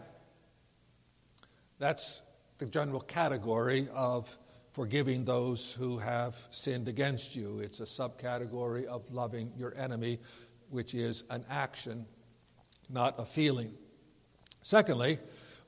That's 1.79 2.23
the 2.59 2.67
general 2.67 3.00
category 3.00 3.88
of 3.95 4.37
forgiving 4.71 5.25
those 5.25 5.73
who 5.73 5.99
have 5.99 6.37
sinned 6.50 6.88
against 6.88 7.35
you. 7.35 7.61
It's 7.61 7.81
a 7.81 7.85
subcategory 7.85 8.85
of 8.85 9.11
loving 9.11 9.53
your 9.57 9.75
enemy, 9.77 10.21
which 10.71 10.95
is 10.95 11.25
an 11.31 11.45
action, 11.49 12.07
not 12.88 13.19
a 13.19 13.25
feeling. 13.25 13.73
Secondly, 14.62 15.19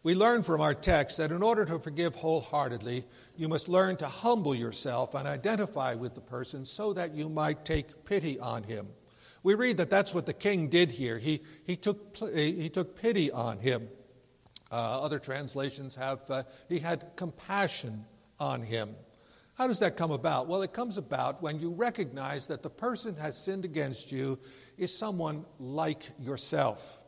we 0.02 0.14
learn 0.14 0.42
from 0.42 0.60
our 0.60 0.74
text 0.74 1.18
that 1.18 1.30
in 1.30 1.42
order 1.42 1.64
to 1.66 1.78
forgive 1.78 2.14
wholeheartedly, 2.14 3.04
you 3.36 3.48
must 3.48 3.68
learn 3.68 3.96
to 3.98 4.08
humble 4.08 4.54
yourself 4.54 5.14
and 5.14 5.28
identify 5.28 5.94
with 5.94 6.14
the 6.14 6.20
person 6.22 6.64
so 6.64 6.94
that 6.94 7.14
you 7.14 7.28
might 7.28 7.64
take 7.64 8.04
pity 8.04 8.38
on 8.40 8.62
him. 8.62 8.88
We 9.42 9.54
read 9.54 9.76
that 9.76 9.90
that's 9.90 10.14
what 10.14 10.26
the 10.26 10.32
king 10.32 10.68
did 10.68 10.90
here. 10.90 11.18
He, 11.18 11.42
he, 11.64 11.76
took, 11.76 12.16
he 12.34 12.68
took 12.70 12.96
pity 13.00 13.30
on 13.30 13.58
him. 13.58 13.88
Uh, 14.72 15.02
other 15.02 15.18
translations 15.18 15.94
have, 15.96 16.30
uh, 16.30 16.44
he 16.68 16.78
had 16.78 17.16
compassion 17.16 18.04
on 18.38 18.62
him. 18.62 18.94
How 19.54 19.66
does 19.66 19.80
that 19.80 19.96
come 19.96 20.12
about? 20.12 20.46
Well, 20.46 20.62
it 20.62 20.72
comes 20.72 20.96
about 20.96 21.42
when 21.42 21.58
you 21.58 21.70
recognize 21.70 22.46
that 22.46 22.62
the 22.62 22.70
person 22.70 23.16
has 23.16 23.36
sinned 23.36 23.66
against 23.66 24.10
you 24.10 24.38
is 24.78 24.96
someone 24.96 25.44
like 25.58 26.08
yourself. 26.18 26.99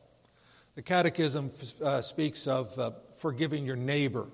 The 0.75 0.81
Catechism 0.81 1.50
uh, 1.85 2.00
speaks 2.00 2.47
of 2.47 2.79
uh, 2.79 2.93
forgiving 3.19 3.67
your 3.67 3.76
neighbor, 3.76 4.29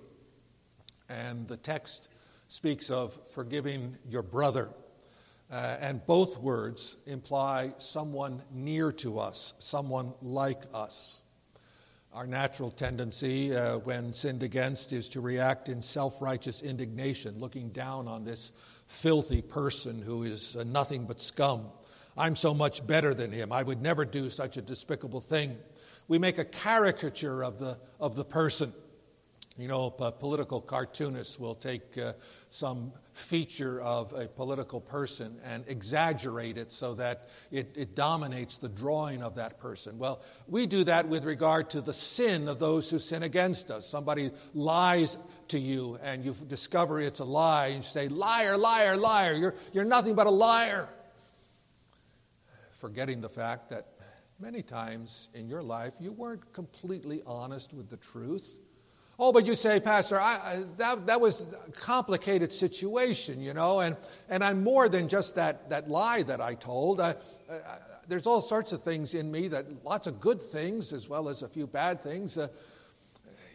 and 1.08 1.48
the 1.48 1.56
text 1.56 2.06
speaks 2.46 2.90
of 2.90 3.18
forgiving 3.34 3.96
your 4.08 4.22
brother. 4.22 4.68
Uh, 5.50 5.78
and 5.80 6.06
both 6.06 6.38
words 6.38 6.96
imply 7.06 7.72
someone 7.78 8.40
near 8.52 8.92
to 8.92 9.18
us, 9.18 9.54
someone 9.58 10.14
like 10.22 10.62
us. 10.72 11.18
Our 12.12 12.28
natural 12.28 12.70
tendency 12.70 13.56
uh, 13.56 13.78
when 13.78 14.12
sinned 14.12 14.44
against 14.44 14.92
is 14.92 15.08
to 15.10 15.20
react 15.20 15.68
in 15.68 15.82
self 15.82 16.22
righteous 16.22 16.62
indignation, 16.62 17.40
looking 17.40 17.70
down 17.70 18.06
on 18.06 18.24
this 18.24 18.52
filthy 18.86 19.42
person 19.42 20.00
who 20.00 20.22
is 20.22 20.54
uh, 20.54 20.62
nothing 20.62 21.04
but 21.04 21.18
scum. 21.18 21.64
I'm 22.16 22.36
so 22.36 22.54
much 22.54 22.86
better 22.86 23.12
than 23.12 23.32
him. 23.32 23.50
I 23.50 23.64
would 23.64 23.82
never 23.82 24.04
do 24.04 24.30
such 24.30 24.56
a 24.56 24.62
despicable 24.62 25.20
thing 25.20 25.56
we 26.08 26.18
make 26.18 26.38
a 26.38 26.44
caricature 26.44 27.44
of 27.44 27.58
the, 27.58 27.78
of 28.00 28.16
the 28.16 28.24
person. 28.24 28.72
You 29.58 29.66
know, 29.66 29.90
political 29.90 30.60
cartoonists 30.60 31.38
will 31.38 31.56
take 31.56 31.98
uh, 31.98 32.12
some 32.48 32.92
feature 33.12 33.80
of 33.80 34.12
a 34.12 34.28
political 34.28 34.80
person 34.80 35.36
and 35.44 35.64
exaggerate 35.66 36.56
it 36.56 36.70
so 36.70 36.94
that 36.94 37.28
it, 37.50 37.74
it 37.76 37.96
dominates 37.96 38.58
the 38.58 38.68
drawing 38.68 39.20
of 39.20 39.34
that 39.34 39.58
person. 39.58 39.98
Well, 39.98 40.22
we 40.46 40.66
do 40.66 40.84
that 40.84 41.08
with 41.08 41.24
regard 41.24 41.70
to 41.70 41.80
the 41.80 41.92
sin 41.92 42.46
of 42.46 42.60
those 42.60 42.88
who 42.88 43.00
sin 43.00 43.24
against 43.24 43.72
us. 43.72 43.84
Somebody 43.84 44.30
lies 44.54 45.18
to 45.48 45.58
you 45.58 45.98
and 46.04 46.24
you 46.24 46.36
discover 46.46 47.00
it's 47.00 47.18
a 47.18 47.24
lie 47.24 47.66
and 47.66 47.76
you 47.78 47.82
say, 47.82 48.06
Liar, 48.06 48.56
liar, 48.56 48.96
liar, 48.96 49.32
you're, 49.32 49.54
you're 49.72 49.84
nothing 49.84 50.14
but 50.14 50.28
a 50.28 50.30
liar. 50.30 50.88
Forgetting 52.76 53.20
the 53.20 53.28
fact 53.28 53.70
that 53.70 53.97
Many 54.40 54.62
times 54.62 55.28
in 55.34 55.48
your 55.48 55.64
life, 55.64 55.94
you 55.98 56.12
weren't 56.12 56.52
completely 56.52 57.22
honest 57.26 57.74
with 57.74 57.90
the 57.90 57.96
truth. 57.96 58.56
Oh, 59.18 59.32
but 59.32 59.44
you 59.46 59.56
say, 59.56 59.80
Pastor, 59.80 60.20
I, 60.20 60.34
I, 60.34 60.64
that, 60.76 61.06
that 61.08 61.20
was 61.20 61.52
a 61.52 61.72
complicated 61.72 62.52
situation, 62.52 63.40
you 63.40 63.52
know, 63.52 63.80
and, 63.80 63.96
and 64.28 64.44
I'm 64.44 64.62
more 64.62 64.88
than 64.88 65.08
just 65.08 65.34
that, 65.34 65.70
that 65.70 65.90
lie 65.90 66.22
that 66.22 66.40
I 66.40 66.54
told. 66.54 67.00
I, 67.00 67.16
there's 68.06 68.28
all 68.28 68.40
sorts 68.40 68.72
of 68.72 68.84
things 68.84 69.14
in 69.14 69.28
me 69.28 69.48
that 69.48 69.84
lots 69.84 70.06
of 70.06 70.20
good 70.20 70.40
things 70.40 70.92
as 70.92 71.08
well 71.08 71.28
as 71.28 71.42
a 71.42 71.48
few 71.48 71.66
bad 71.66 72.00
things. 72.00 72.38
Uh, 72.38 72.46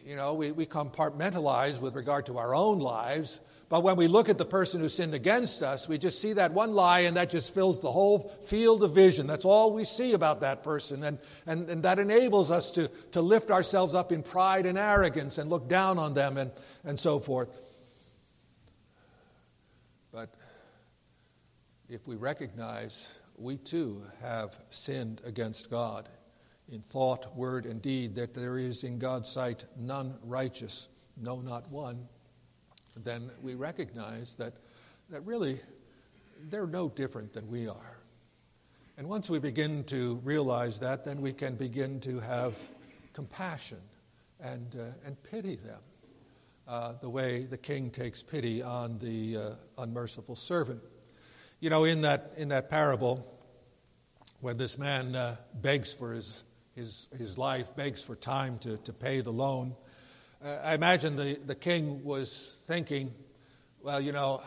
you 0.04 0.16
know, 0.16 0.34
we, 0.34 0.52
we 0.52 0.66
compartmentalize 0.66 1.80
with 1.80 1.94
regard 1.94 2.26
to 2.26 2.36
our 2.36 2.54
own 2.54 2.78
lives. 2.78 3.40
But 3.68 3.82
when 3.82 3.96
we 3.96 4.08
look 4.08 4.28
at 4.28 4.36
the 4.36 4.44
person 4.44 4.80
who 4.80 4.88
sinned 4.88 5.14
against 5.14 5.62
us, 5.62 5.88
we 5.88 5.96
just 5.96 6.20
see 6.20 6.34
that 6.34 6.52
one 6.52 6.74
lie 6.74 7.00
and 7.00 7.16
that 7.16 7.30
just 7.30 7.54
fills 7.54 7.80
the 7.80 7.90
whole 7.90 8.28
field 8.44 8.82
of 8.82 8.94
vision. 8.94 9.26
That's 9.26 9.46
all 9.46 9.72
we 9.72 9.84
see 9.84 10.12
about 10.12 10.40
that 10.40 10.62
person. 10.62 11.02
And, 11.02 11.18
and, 11.46 11.68
and 11.70 11.82
that 11.82 11.98
enables 11.98 12.50
us 12.50 12.70
to, 12.72 12.88
to 13.12 13.22
lift 13.22 13.50
ourselves 13.50 13.94
up 13.94 14.12
in 14.12 14.22
pride 14.22 14.66
and 14.66 14.76
arrogance 14.76 15.38
and 15.38 15.48
look 15.48 15.68
down 15.68 15.98
on 15.98 16.12
them 16.12 16.36
and, 16.36 16.52
and 16.84 17.00
so 17.00 17.18
forth. 17.18 17.48
But 20.12 20.34
if 21.88 22.06
we 22.06 22.16
recognize 22.16 23.12
we 23.36 23.56
too 23.56 24.04
have 24.20 24.56
sinned 24.68 25.22
against 25.24 25.70
God 25.70 26.08
in 26.70 26.80
thought, 26.80 27.34
word, 27.34 27.66
and 27.66 27.80
deed, 27.80 28.14
that 28.16 28.34
there 28.34 28.58
is 28.58 28.84
in 28.84 28.98
God's 28.98 29.28
sight 29.28 29.64
none 29.76 30.14
righteous, 30.22 30.88
no, 31.16 31.40
not 31.40 31.68
one 31.70 32.08
then 33.02 33.30
we 33.42 33.54
recognize 33.54 34.36
that, 34.36 34.54
that 35.10 35.24
really 35.24 35.60
they're 36.50 36.66
no 36.66 36.88
different 36.88 37.32
than 37.32 37.48
we 37.48 37.66
are. 37.66 37.98
And 38.96 39.08
once 39.08 39.28
we 39.28 39.38
begin 39.38 39.82
to 39.84 40.20
realize 40.22 40.78
that, 40.80 41.04
then 41.04 41.20
we 41.20 41.32
can 41.32 41.56
begin 41.56 42.00
to 42.00 42.20
have 42.20 42.54
compassion 43.12 43.80
and, 44.40 44.76
uh, 44.78 45.06
and 45.06 45.20
pity 45.24 45.56
them. 45.56 45.80
Uh, 46.66 46.92
the 47.00 47.10
way 47.10 47.42
the 47.42 47.58
king 47.58 47.90
takes 47.90 48.22
pity 48.22 48.62
on 48.62 48.98
the 48.98 49.36
uh, 49.36 49.50
unmerciful 49.78 50.36
servant. 50.36 50.80
You 51.60 51.70
know, 51.70 51.84
in 51.84 52.02
that, 52.02 52.32
in 52.36 52.48
that 52.48 52.70
parable, 52.70 53.26
when 54.40 54.56
this 54.56 54.78
man 54.78 55.14
uh, 55.14 55.36
begs 55.54 55.92
for 55.92 56.12
his, 56.12 56.44
his, 56.74 57.08
his 57.18 57.36
life, 57.36 57.74
begs 57.76 58.02
for 58.02 58.14
time 58.14 58.58
to, 58.60 58.76
to 58.78 58.92
pay 58.92 59.20
the 59.20 59.32
loan, 59.32 59.74
I 60.44 60.74
imagine 60.74 61.16
the, 61.16 61.38
the 61.46 61.54
king 61.54 62.04
was 62.04 62.62
thinking, 62.66 63.14
well, 63.80 63.98
you 63.98 64.12
know, 64.12 64.42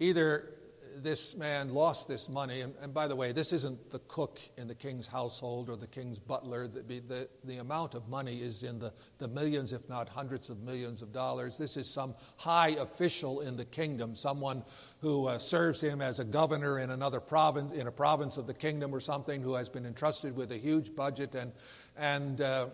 either 0.00 0.52
this 0.96 1.36
man 1.36 1.72
lost 1.72 2.08
this 2.08 2.28
money, 2.28 2.62
and, 2.62 2.74
and, 2.82 2.92
by 2.92 3.06
the 3.06 3.14
way, 3.14 3.30
this 3.30 3.52
isn't 3.52 3.92
the 3.92 4.00
cook 4.00 4.40
in 4.56 4.66
the 4.66 4.74
king's 4.74 5.06
household 5.06 5.70
or 5.70 5.76
the 5.76 5.86
king's 5.86 6.18
butler. 6.18 6.66
The, 6.66 6.98
the, 7.00 7.28
the 7.44 7.58
amount 7.58 7.94
of 7.94 8.08
money 8.08 8.42
is 8.42 8.64
in 8.64 8.80
the, 8.80 8.92
the 9.18 9.28
millions, 9.28 9.72
if 9.72 9.88
not 9.88 10.08
hundreds 10.08 10.50
of 10.50 10.62
millions 10.62 11.02
of 11.02 11.12
dollars. 11.12 11.56
This 11.56 11.76
is 11.76 11.88
some 11.88 12.16
high 12.36 12.70
official 12.70 13.42
in 13.42 13.56
the 13.56 13.64
kingdom, 13.64 14.16
someone 14.16 14.64
who 15.00 15.26
uh, 15.26 15.38
serves 15.38 15.80
him 15.80 16.00
as 16.00 16.18
a 16.18 16.24
governor 16.24 16.80
in 16.80 16.90
another 16.90 17.20
province, 17.20 17.70
in 17.70 17.86
a 17.86 17.92
province 17.92 18.38
of 18.38 18.48
the 18.48 18.54
kingdom 18.54 18.92
or 18.92 18.98
something, 18.98 19.40
who 19.40 19.54
has 19.54 19.68
been 19.68 19.86
entrusted 19.86 20.34
with 20.34 20.50
a 20.50 20.58
huge 20.58 20.96
budget, 20.96 21.36
and, 21.36 21.52
and 21.96 22.40
uh, 22.40 22.66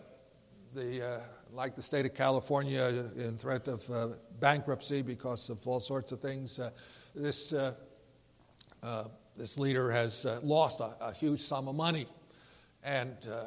the. 0.74 1.06
Uh, 1.06 1.20
like 1.52 1.76
the 1.76 1.82
state 1.82 2.06
of 2.06 2.14
California, 2.14 2.82
in 3.16 3.36
threat 3.36 3.68
of 3.68 3.88
uh, 3.90 4.08
bankruptcy 4.40 5.02
because 5.02 5.50
of 5.50 5.66
all 5.68 5.80
sorts 5.80 6.12
of 6.12 6.20
things. 6.20 6.58
Uh, 6.58 6.70
this, 7.14 7.52
uh, 7.52 7.74
uh 8.82 9.04
this 9.36 9.58
leader 9.58 9.90
has 9.90 10.26
uh, 10.26 10.40
lost 10.42 10.80
a, 10.80 10.94
a, 11.00 11.12
huge 11.12 11.40
sum 11.40 11.68
of 11.68 11.74
money. 11.74 12.06
And 12.82 13.16
uh, 13.30 13.44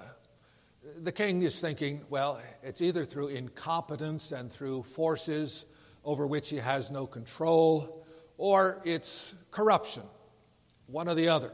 the 1.01 1.11
king 1.11 1.41
is 1.41 1.59
thinking, 1.59 2.03
well, 2.09 2.39
it's 2.63 2.81
either 2.81 3.05
through 3.05 3.29
incompetence 3.29 4.31
and 4.31 4.51
through 4.51 4.83
forces 4.83 5.65
over 6.03 6.27
which 6.27 6.49
he 6.49 6.57
has 6.57 6.91
no 6.91 7.07
control, 7.07 8.05
or 8.37 8.81
it's 8.85 9.33
corruption, 9.49 10.03
one 10.85 11.07
or 11.07 11.15
the 11.15 11.29
other. 11.29 11.51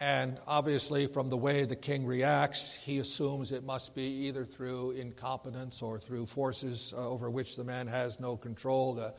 And 0.00 0.38
obviously, 0.46 1.08
from 1.08 1.28
the 1.28 1.36
way 1.36 1.64
the 1.64 1.74
king 1.74 2.06
reacts, 2.06 2.72
he 2.72 2.98
assumes 2.98 3.50
it 3.50 3.64
must 3.64 3.96
be 3.96 4.26
either 4.28 4.44
through 4.44 4.92
incompetence 4.92 5.82
or 5.82 5.98
through 5.98 6.26
forces 6.26 6.94
uh, 6.96 7.08
over 7.08 7.28
which 7.28 7.56
the 7.56 7.64
man 7.64 7.88
has 7.88 8.20
no 8.20 8.36
control. 8.36 8.94
The, 8.94 9.14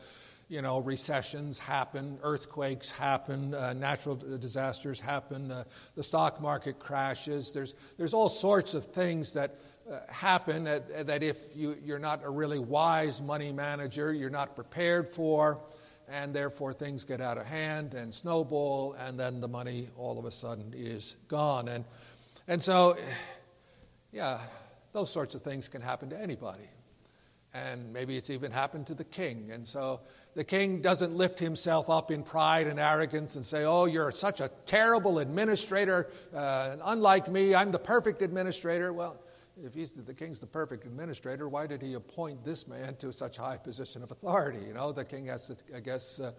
you 0.47 0.61
know, 0.61 0.79
recessions 0.79 1.59
happen, 1.59 2.17
earthquakes 2.23 2.89
happen, 2.89 3.53
uh, 3.53 3.73
natural 3.73 4.15
disasters 4.15 5.01
happen, 5.01 5.51
uh, 5.51 5.65
the 5.95 6.03
stock 6.03 6.41
market 6.41 6.79
crashes. 6.79 7.51
There's, 7.51 7.75
there's 7.97 8.13
all 8.13 8.29
sorts 8.29 8.73
of 8.73 8.85
things 8.85 9.33
that 9.33 9.59
uh, 9.91 9.99
happen 10.07 10.63
that, 10.63 11.07
that 11.07 11.23
if 11.23 11.55
you, 11.55 11.77
you're 11.83 11.99
not 11.99 12.21
a 12.23 12.29
really 12.29 12.57
wise 12.57 13.21
money 13.21 13.51
manager, 13.51 14.13
you're 14.13 14.29
not 14.29 14.55
prepared 14.55 15.09
for. 15.09 15.59
And 16.09 16.33
therefore 16.33 16.73
things 16.73 17.05
get 17.05 17.21
out 17.21 17.37
of 17.37 17.45
hand 17.45 17.93
and 17.93 18.13
snowball, 18.13 18.93
and 18.93 19.19
then 19.19 19.39
the 19.39 19.47
money 19.47 19.89
all 19.97 20.17
of 20.17 20.25
a 20.25 20.31
sudden 20.31 20.73
is 20.75 21.15
gone. 21.27 21.67
And, 21.67 21.85
and 22.47 22.61
so, 22.61 22.97
yeah, 24.11 24.39
those 24.91 25.11
sorts 25.11 25.35
of 25.35 25.43
things 25.43 25.67
can 25.67 25.81
happen 25.81 26.09
to 26.09 26.19
anybody. 26.19 26.69
And 27.53 27.91
maybe 27.93 28.15
it's 28.15 28.29
even 28.29 28.51
happened 28.51 28.87
to 28.87 28.93
the 28.93 29.03
king. 29.03 29.49
And 29.51 29.67
so 29.67 30.01
the 30.35 30.43
king 30.43 30.81
doesn't 30.81 31.15
lift 31.15 31.39
himself 31.39 31.89
up 31.89 32.11
in 32.11 32.21
pride 32.21 32.67
and 32.67 32.79
arrogance 32.79 33.35
and 33.35 33.45
say, 33.45 33.65
Oh, 33.65 33.85
you're 33.85 34.11
such 34.11 34.39
a 34.39 34.51
terrible 34.67 35.17
administrator. 35.17 36.11
Uh, 36.33 36.75
unlike 36.83 37.27
me, 37.27 37.55
I'm 37.55 37.71
the 37.71 37.79
perfect 37.79 38.21
administrator. 38.21 38.93
Well, 38.93 39.19
if 39.65 39.73
he's 39.73 39.91
the 39.91 40.13
king's 40.13 40.39
the 40.39 40.47
perfect 40.47 40.85
administrator, 40.85 41.49
why 41.49 41.67
did 41.67 41.81
he 41.81 41.93
appoint 41.93 42.43
this 42.43 42.67
man 42.67 42.95
to 42.97 43.11
such 43.11 43.37
high 43.37 43.57
position 43.57 44.03
of 44.03 44.11
authority? 44.11 44.65
You 44.65 44.73
know, 44.73 44.91
the 44.91 45.05
king 45.05 45.25
has 45.25 45.47
to, 45.47 45.57
I 45.75 45.79
guess, 45.79 46.19
uh, 46.19 46.31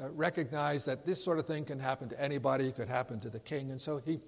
uh, 0.00 0.08
recognize 0.10 0.84
that 0.86 1.04
this 1.04 1.22
sort 1.22 1.38
of 1.38 1.46
thing 1.46 1.64
can 1.64 1.78
happen 1.78 2.08
to 2.08 2.20
anybody. 2.20 2.68
It 2.68 2.76
could 2.76 2.88
happen 2.88 3.20
to 3.20 3.30
the 3.30 3.40
king. 3.40 3.70
And 3.70 3.80
so 3.80 3.98
he, 3.98 4.20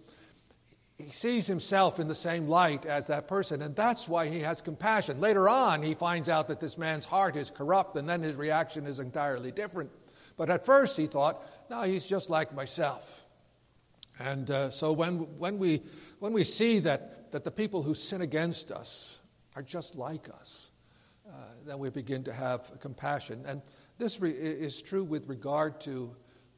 he 0.98 1.10
sees 1.10 1.46
himself 1.46 1.98
in 1.98 2.08
the 2.08 2.14
same 2.14 2.46
light 2.46 2.86
as 2.86 3.06
that 3.06 3.28
person, 3.28 3.62
and 3.62 3.74
that's 3.74 4.08
why 4.08 4.28
he 4.28 4.40
has 4.40 4.60
compassion. 4.60 5.20
Later 5.20 5.48
on, 5.48 5.82
he 5.82 5.94
finds 5.94 6.28
out 6.28 6.48
that 6.48 6.60
this 6.60 6.76
man's 6.76 7.04
heart 7.04 7.36
is 7.36 7.50
corrupt, 7.50 7.96
and 7.96 8.08
then 8.08 8.22
his 8.22 8.36
reaction 8.36 8.86
is 8.86 8.98
entirely 8.98 9.52
different. 9.52 9.90
But 10.36 10.50
at 10.50 10.66
first, 10.66 10.96
he 10.96 11.06
thought, 11.06 11.42
no, 11.70 11.82
he's 11.82 12.06
just 12.06 12.28
like 12.28 12.54
myself. 12.54 13.22
And 14.18 14.50
uh, 14.50 14.70
so 14.70 14.92
when, 14.92 15.38
when, 15.38 15.58
we, 15.58 15.82
when 16.18 16.32
we 16.32 16.44
see 16.44 16.80
that, 16.80 17.23
that 17.34 17.42
the 17.42 17.50
people 17.50 17.82
who 17.82 17.94
sin 17.94 18.20
against 18.20 18.70
us 18.70 19.18
are 19.56 19.62
just 19.62 19.96
like 19.96 20.28
us, 20.28 20.70
uh, 21.28 21.32
then 21.66 21.78
we 21.78 21.90
begin 21.90 22.22
to 22.22 22.32
have 22.32 22.70
compassion. 22.80 23.44
And 23.46 23.60
this 23.98 24.20
re- 24.20 24.30
is 24.30 24.80
true 24.80 25.02
with 25.02 25.28
regard 25.28 25.80
to 25.82 26.14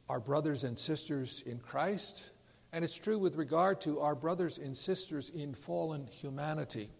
our 0.08 0.20
brothers 0.20 0.64
and 0.64 0.78
sisters 0.78 1.42
in 1.46 1.58
Christ 1.58 2.30
and 2.76 2.84
it's 2.84 2.98
true 2.98 3.18
with 3.18 3.36
regard 3.36 3.80
to 3.80 4.00
our 4.00 4.14
brothers 4.14 4.58
and 4.58 4.76
sisters 4.76 5.30
in 5.30 5.54
fallen 5.54 6.06
humanity. 6.08 6.90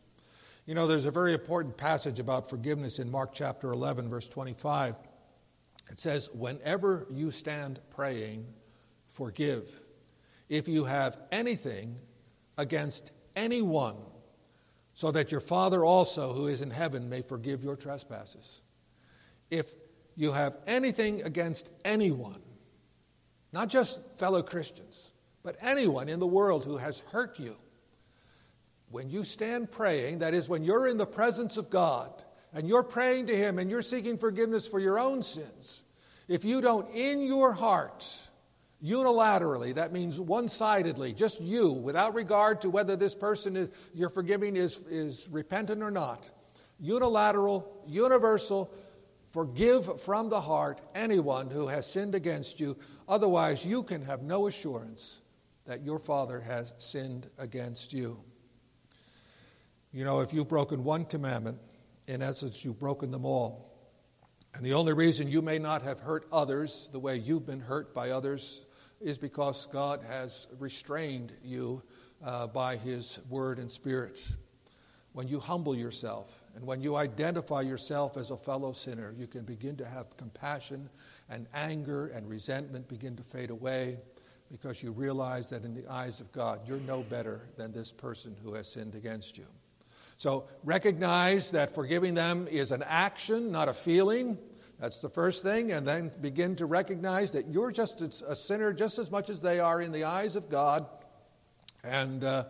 You 0.65 0.75
know, 0.75 0.87
there's 0.87 1.05
a 1.05 1.11
very 1.11 1.35
important 1.35 1.77
passage 1.77 2.19
about 2.19 2.49
forgiveness 2.49 2.99
in 2.99 3.11
Mark 3.11 3.35
chapter 3.35 3.71
11, 3.73 4.09
verse 4.09 4.27
25. 4.27 4.95
It 5.91 5.99
says, 5.99 6.31
Whenever 6.33 7.07
you 7.11 7.31
stand 7.31 7.81
praying, 7.91 8.47
forgive. 9.11 9.71
If 10.49 10.67
you 10.67 10.85
have 10.85 11.19
anything 11.31 11.97
against 12.57 13.12
anyone, 13.37 13.96
so 14.94 15.11
that 15.12 15.31
your 15.31 15.42
Father 15.42 15.85
also, 15.85 16.33
who 16.33 16.46
is 16.49 16.62
in 16.62 16.70
heaven, 16.70 17.09
may 17.09 17.20
forgive 17.20 17.62
your 17.62 17.77
trespasses. 17.77 18.62
If 19.51 19.72
you 20.16 20.33
have 20.33 20.57
anything 20.66 21.22
against 21.22 21.70
anyone, 21.85 22.40
not 23.53 23.68
just 23.68 24.01
fellow 24.16 24.42
Christians, 24.42 25.12
but 25.42 25.57
anyone 25.61 26.09
in 26.09 26.18
the 26.18 26.27
world 26.27 26.64
who 26.64 26.79
has 26.79 27.01
hurt 27.11 27.38
you. 27.38 27.57
When 28.90 29.11
you 29.11 29.22
stand 29.22 29.70
praying, 29.70 30.20
that 30.20 30.35
is, 30.35 30.49
when 30.49 30.64
you're 30.64 30.88
in 30.88 30.96
the 30.96 31.07
presence 31.07 31.57
of 31.57 31.70
God 31.70 32.11
and 32.53 32.66
you're 32.66 32.83
praying 32.83 33.27
to 33.27 33.37
Him 33.37 33.59
and 33.59 33.70
you're 33.70 33.83
seeking 33.83 34.18
forgiveness 34.18 34.66
for 34.66 34.81
your 34.81 34.99
own 34.99 35.22
sins, 35.22 35.85
if 36.27 36.44
you 36.44 36.61
don't, 36.61 36.88
in 36.94 37.22
your 37.22 37.53
heart, 37.53 38.18
unilaterally, 38.85 39.75
that 39.75 39.93
means 39.93 40.21
one 40.21 40.49
sidedly, 40.49 41.12
just 41.12 41.41
you, 41.41 41.73
without 41.73 42.15
regard 42.15 42.61
to 42.61 42.71
whether 42.71 42.97
this 42.97 43.15
person 43.15 43.57
is, 43.57 43.71
you're 43.95 44.11
forgiving 44.11 44.57
is, 44.57 44.83
is 44.89 45.29
repentant 45.31 45.83
or 45.83 45.91
not, 45.91 46.29
unilateral, 46.79 47.83
universal, 47.87 48.73
forgive 49.31 50.01
from 50.01 50.29
the 50.29 50.41
heart 50.41 50.83
anyone 50.95 51.51
who 51.51 51.67
has 51.67 51.87
sinned 51.87 52.15
against 52.15 52.61
you. 52.61 52.77
Otherwise, 53.09 53.65
you 53.65 53.83
can 53.83 54.03
have 54.03 54.23
no 54.23 54.47
assurance 54.47 55.21
that 55.65 55.83
your 55.83 55.99
father 55.99 56.41
has 56.41 56.73
sinned 56.79 57.29
against 57.39 57.93
you. 57.93 58.19
You 59.93 60.05
know, 60.05 60.21
if 60.21 60.33
you've 60.33 60.49
broken 60.49 60.85
one 60.85 61.07
commandment, 61.07 61.59
in 62.07 62.23
essence, 62.23 62.65
you've 62.65 62.79
broken 62.79 63.11
them 63.11 63.25
all. 63.25 63.73
And 64.55 64.65
the 64.65 64.75
only 64.75 64.93
reason 64.93 65.29
you 65.29 65.43
may 65.43 65.59
not 65.59 65.83
have 65.83 66.01
hurt 66.01 66.27
others 66.31 66.89
the 66.93 66.99
way 66.99 67.17
you've 67.17 67.47
been 67.47 67.61
hurt 67.61 67.95
by 67.95 68.11
others 68.11 68.66
is 69.01 69.19
because 69.19 69.67
God 69.67 70.03
has 70.03 70.47
restrained 70.59 71.33
you 71.45 71.83
uh, 72.25 72.47
by 72.47 72.77
His 72.77 73.21
word 73.29 73.59
and 73.59 73.71
spirit. 73.71 74.27
When 75.13 75.29
you 75.29 75.41
humble 75.41 75.75
yourself 75.75 76.41
and 76.55 76.65
when 76.67 76.81
you 76.81 76.97
identify 76.97 77.63
yourself 77.63 78.17
as 78.17 78.31
a 78.31 78.37
fellow 78.37 78.73
sinner, 78.73 79.15
you 79.17 79.27
can 79.27 79.45
begin 79.45 79.77
to 79.77 79.87
have 79.87 80.17
compassion 80.17 80.91
and 81.29 81.47
anger 81.55 82.09
and 82.09 82.29
resentment 82.29 82.89
begin 82.89 83.17
to 83.17 83.23
fade 83.23 83.51
away 83.51 83.99
because 84.51 84.83
you 84.83 84.93
realize 84.93 85.49
that 85.51 85.65
in 85.65 85.75
the 85.75 85.87
eyes 85.89 86.21
of 86.21 86.31
God, 86.33 86.61
you're 86.67 86.79
no 86.81 87.03
better 87.03 87.49
than 87.57 87.73
this 87.73 87.93
person 87.93 88.37
who 88.43 88.55
has 88.55 88.69
sinned 88.69 88.95
against 88.95 89.37
you. 89.37 89.47
So 90.19 90.49
recognize 90.65 91.51
that 91.51 91.75
forgiving 91.75 92.15
them 92.15 92.47
is 92.49 92.71
an 92.71 92.83
action, 92.87 93.51
not 93.51 93.69
a 93.69 93.75
feeling. 93.75 94.39
That's 94.79 95.01
the 95.01 95.09
first 95.09 95.43
thing. 95.43 95.73
And 95.73 95.87
then 95.87 96.11
begin 96.21 96.57
to 96.57 96.67
recognize 96.67 97.33
that 97.33 97.49
you're 97.49 97.73
just 97.73 98.01
a 98.01 98.37
sinner 98.37 98.73
just 98.73 98.99
as 98.99 99.11
much 99.11 99.31
as 99.31 99.41
they 99.41 99.59
are 99.59 99.81
in 99.81 99.93
the 99.93 100.05
eyes 100.05 100.37
of 100.37 100.51
God. 100.51 100.87
And 101.83 102.23
uh, 102.23 102.45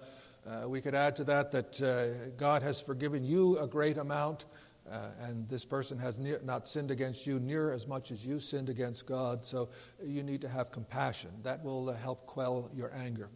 uh, 0.47 0.69
we 0.69 0.81
could 0.81 0.95
add 0.95 1.17
to 1.17 1.25
that 1.25 1.53
that 1.53 1.83
uh, 1.83 2.31
God 2.37 2.63
has 2.63 2.81
forgiven 2.81 3.25
you 3.25 3.59
a 3.59 3.67
great 3.67 3.99
amount. 3.99 4.45
Uh, 4.91 5.09
and 5.23 5.49
this 5.49 5.65
person 5.65 5.99
has 5.99 6.19
not 6.45 6.67
sinned 6.67 6.93
against 6.93 7.27
you 7.27 7.41
near 7.41 7.73
as 7.73 7.89
much 7.89 8.13
as 8.13 8.25
you 8.25 8.39
sinned 8.39 8.69
against 8.69 9.05
God, 9.05 9.45
so 9.45 9.69
you 10.01 10.23
need 10.23 10.41
to 10.43 10.49
have 10.49 10.71
compassion. 10.71 11.31
That 11.43 11.65
will 11.65 11.91
uh, 11.91 11.95
help 11.95 12.27
quell 12.27 12.71
your 12.73 12.93
anger. 12.95 13.29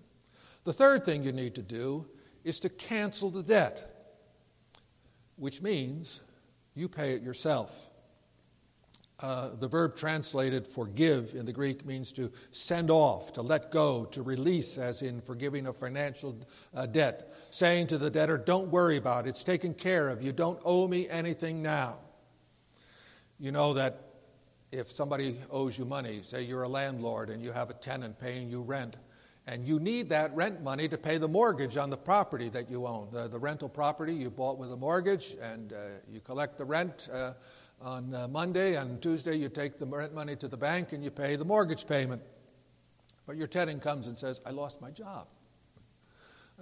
The 0.63 0.73
third 0.73 1.05
thing 1.05 1.25
you 1.25 1.33
need 1.33 1.57
to 1.57 1.63
do 1.63 2.07
is 2.45 2.61
to 2.61 2.69
cancel 2.69 3.31
the 3.31 3.43
debt, 3.43 4.15
which 5.37 5.61
means 5.61 6.21
you 6.77 6.89
pay 6.89 7.15
it 7.15 7.23
yourself. 7.23 7.90
Uh, 9.21 9.51
the 9.59 9.69
verb 9.69 9.95
translated 9.95 10.67
forgive 10.67 11.35
in 11.35 11.45
the 11.45 11.53
Greek 11.53 11.85
means 11.85 12.11
to 12.11 12.33
send 12.53 12.91
off, 12.91 13.35
to 13.35 13.43
let 13.43 13.71
go, 13.71 14.07
to 14.07 14.23
release, 14.23 14.79
as 14.79 15.03
in 15.03 15.21
forgiving 15.21 15.67
a 15.67 15.73
financial 15.73 16.35
uh, 16.75 16.87
debt, 16.87 17.35
saying 17.51 17.87
to 17.87 17.99
the 17.99 18.09
debtor, 18.09 18.39
Don't 18.39 18.69
worry 18.69 18.97
about 18.97 19.27
it, 19.27 19.31
it's 19.31 19.45
taken 19.45 19.75
care 19.75 20.09
of. 20.09 20.23
You 20.23 20.33
don't 20.33 20.59
owe 20.65 20.89
me 20.89 21.07
anything 21.09 21.61
now. 21.61 21.99
You 23.39 23.53
know 23.53 23.75
that 23.75 24.11
if 24.73 24.91
somebody 24.91 25.39
owes 25.51 25.79
you 25.79 25.85
money, 25.85 26.21
say 26.23 26.43
you're 26.43 26.63
a 26.63 26.69
landlord 26.69 27.29
and 27.29 27.43
you 27.43 27.53
have 27.53 27.69
a 27.69 27.75
tenant 27.75 28.19
paying 28.19 28.49
you 28.49 28.63
rent, 28.63 28.97
and 29.47 29.67
you 29.67 29.79
need 29.81 30.09
that 30.11 30.35
rent 30.35 30.63
money 30.63 30.89
to 30.89 30.97
pay 30.97 31.19
the 31.19 31.29
mortgage 31.29 31.77
on 31.77 31.91
the 31.91 31.97
property 31.97 32.49
that 32.51 32.71
you 32.71 32.87
own, 32.87 33.09
the, 33.13 33.29
the 33.29 33.39
rental 33.39 33.69
property 33.69 34.15
you 34.15 34.31
bought 34.31 34.57
with 34.57 34.73
a 34.73 34.77
mortgage, 34.77 35.37
and 35.43 35.75
uh, 35.75 35.77
you 36.11 36.21
collect 36.21 36.57
the 36.57 36.65
rent 36.65 37.09
uh, 37.13 37.33
on 37.81 38.15
uh, 38.15 38.29
Monday. 38.29 38.77
and 38.77 39.01
Tuesday, 39.01 39.37
you 39.37 39.49
take 39.49 39.79
the 39.79 39.87
rent 39.87 40.15
money 40.15 40.37
to 40.37 40.49
the 40.49 40.57
bank 40.57 40.93
and 40.93 41.03
you 41.03 41.11
pay 41.11 41.37
the 41.37 41.45
mortgage 41.45 41.87
payment. 41.87 42.23
But 43.27 43.37
your 43.37 43.47
tenant 43.47 43.83
comes 43.83 44.07
and 44.07 44.19
says, 44.19 44.41
I 44.45 44.51
lost 44.51 44.81
my 44.81 44.91
job. 44.91 45.29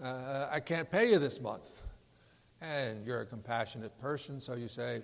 Uh, 0.02 0.48
I 0.50 0.60
can't 0.60 0.90
pay 0.90 1.10
you 1.10 1.18
this 1.18 1.40
month. 1.40 1.82
And 2.60 3.06
you're 3.06 3.20
a 3.20 3.26
compassionate 3.26 3.98
person, 4.00 4.40
so 4.40 4.54
you 4.54 4.68
say, 4.68 5.02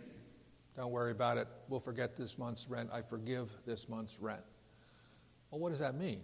Don't 0.77 0.91
worry 0.91 1.13
about 1.13 1.39
it. 1.39 1.47
We'll 1.69 1.81
forget 1.81 2.17
this 2.17 2.37
month's 2.37 2.69
rent. 2.69 2.91
I 2.93 3.01
forgive 3.01 3.51
this 3.65 3.89
month's 3.89 4.19
rent. 4.21 4.43
Well, 5.51 5.61
what 5.61 5.71
does 5.71 5.79
that 5.79 5.95
mean? 5.95 6.21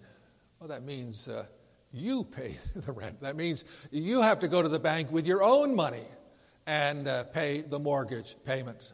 Well, 0.58 0.68
that 0.68 0.82
means 0.82 1.28
uh, 1.28 1.46
you 1.92 2.24
pay 2.24 2.56
the 2.76 2.92
rent. 2.92 3.20
That 3.20 3.36
means 3.36 3.64
you 3.90 4.20
have 4.22 4.40
to 4.40 4.48
go 4.48 4.60
to 4.60 4.68
the 4.68 4.80
bank 4.80 5.10
with 5.12 5.26
your 5.26 5.42
own 5.42 5.74
money 5.74 6.04
and 6.66 7.06
uh, 7.06 7.24
pay 7.24 7.60
the 7.60 7.78
mortgage 7.78 8.36
payment. 8.44 8.92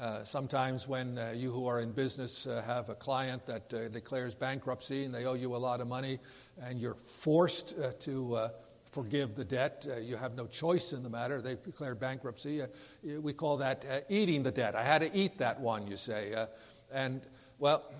Uh, 0.00 0.24
sometimes, 0.24 0.88
when 0.88 1.16
uh, 1.18 1.32
you 1.36 1.52
who 1.52 1.68
are 1.68 1.78
in 1.78 1.92
business 1.92 2.48
uh, 2.48 2.60
have 2.66 2.88
a 2.88 2.96
client 2.96 3.46
that 3.46 3.72
uh, 3.72 3.86
declares 3.88 4.34
bankruptcy 4.34 5.04
and 5.04 5.14
they 5.14 5.24
owe 5.24 5.34
you 5.34 5.54
a 5.54 5.56
lot 5.56 5.80
of 5.80 5.86
money, 5.86 6.18
and 6.60 6.80
you're 6.80 6.96
forced 6.96 7.76
uh, 7.78 7.92
to 8.00 8.50
forgive 8.90 9.36
the 9.36 9.44
debt, 9.44 9.86
you 10.02 10.16
have 10.16 10.34
no 10.34 10.46
choice 10.46 10.92
in 10.92 11.02
the 11.02 11.10
matter. 11.10 11.40
They've 11.40 11.62
declared 11.62 11.98
bankruptcy. 11.98 12.62
we 13.02 13.32
call 13.32 13.56
that 13.56 14.04
eating 14.08 14.44
the 14.44 14.52
debt. 14.52 14.76
I 14.76 14.84
had 14.84 14.98
to 14.98 15.12
eat 15.16 15.38
that 15.38 15.60
one, 15.60 15.88
you 15.88 15.96
say. 15.96 16.46
and, 16.92 17.20
well, 17.58 17.92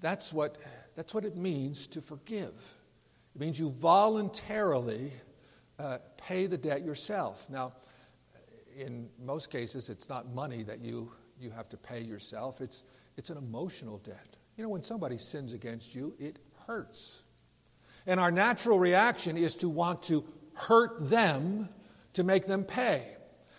that's 0.00 0.32
what, 0.32 0.56
that's 0.96 1.14
what 1.14 1.24
it 1.24 1.36
means 1.36 1.86
to 1.88 2.00
forgive. 2.00 2.52
It 3.36 3.40
means 3.40 3.60
you 3.60 3.70
voluntarily 3.70 5.12
pay 6.16 6.46
the 6.46 6.58
debt 6.58 6.84
yourself. 6.84 7.48
Now, 7.48 7.74
in 8.76 9.08
most 9.24 9.50
cases, 9.50 9.88
it's 9.88 10.08
not 10.08 10.34
money 10.34 10.64
that 10.64 10.80
you 10.80 11.12
you 11.38 11.50
have 11.50 11.68
to 11.70 11.76
pay 11.76 12.00
yourself. 12.00 12.60
It's, 12.60 12.82
it's 13.16 13.30
an 13.30 13.38
emotional 13.38 13.98
debt. 13.98 14.36
You 14.56 14.64
know, 14.64 14.70
when 14.70 14.82
somebody 14.82 15.18
sins 15.18 15.52
against 15.52 15.94
you, 15.94 16.14
it 16.18 16.38
hurts. 16.66 17.22
And 18.06 18.20
our 18.20 18.30
natural 18.30 18.78
reaction 18.78 19.36
is 19.36 19.56
to 19.56 19.68
want 19.68 20.04
to 20.04 20.24
hurt 20.54 21.08
them 21.08 21.68
to 22.14 22.22
make 22.22 22.46
them 22.46 22.64
pay. 22.64 23.08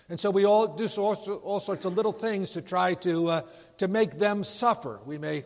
And 0.07 0.19
so 0.19 0.29
we 0.29 0.45
all 0.45 0.67
do 0.67 0.87
all, 0.97 1.59
sorts 1.59 1.85
of 1.85 1.95
little 1.95 2.13
things 2.13 2.51
to 2.51 2.61
try 2.61 2.93
to, 2.95 3.27
uh, 3.29 3.41
to 3.79 3.87
make 3.87 4.19
them 4.19 4.43
suffer. 4.43 4.99
We 5.05 5.17
may 5.17 5.43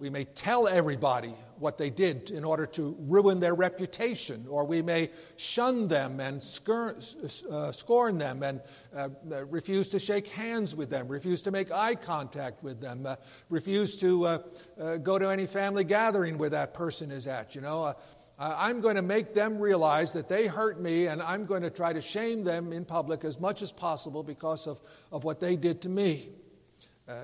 we 0.00 0.08
may 0.08 0.24
tell 0.24 0.66
everybody 0.66 1.34
what 1.60 1.76
they 1.76 1.90
did 1.90 2.30
in 2.30 2.42
order 2.42 2.66
to 2.66 2.96
ruin 3.00 3.38
their 3.38 3.54
reputation, 3.54 4.46
or 4.48 4.64
we 4.64 4.80
may 4.82 5.10
shun 5.36 5.88
them 5.88 6.18
and 6.18 6.38
uh, 6.38 7.72
scorn 7.72 8.18
them 8.18 8.42
and 8.42 8.60
uh, 8.96 9.08
uh, 9.30 9.44
refuse 9.46 9.88
to 9.90 9.98
shake 9.98 10.28
hands 10.28 10.74
with 10.74 10.90
them, 10.90 11.06
refuse 11.06 11.42
to 11.42 11.50
make 11.50 11.70
eye 11.70 11.94
contact 11.94 12.62
with 12.62 12.80
them, 12.80 13.04
uh, 13.06 13.16
refuse 13.50 13.98
to 13.98 14.26
uh, 14.26 14.38
uh, 14.80 14.96
go 14.96 15.18
to 15.18 15.28
any 15.28 15.46
family 15.46 15.84
gathering 15.84 16.38
where 16.38 16.50
that 16.50 16.72
person 16.72 17.10
is 17.10 17.26
at. 17.26 17.54
You 17.54 17.60
know, 17.60 17.94
I'm 18.38 18.80
going 18.80 18.96
to 18.96 19.02
make 19.02 19.34
them 19.34 19.58
realize 19.58 20.14
that 20.14 20.30
they 20.30 20.46
hurt 20.46 20.80
me, 20.80 21.08
and 21.08 21.20
I'm 21.20 21.44
going 21.44 21.62
to 21.62 21.70
try 21.70 21.92
to 21.92 22.00
shame 22.00 22.42
them 22.42 22.72
in 22.72 22.86
public 22.86 23.22
as 23.22 23.38
much 23.38 23.60
as 23.60 23.70
possible 23.70 24.22
because 24.22 24.66
of, 24.66 24.80
of 25.12 25.24
what 25.24 25.40
they 25.40 25.56
did 25.56 25.82
to 25.82 25.90
me. 25.90 26.30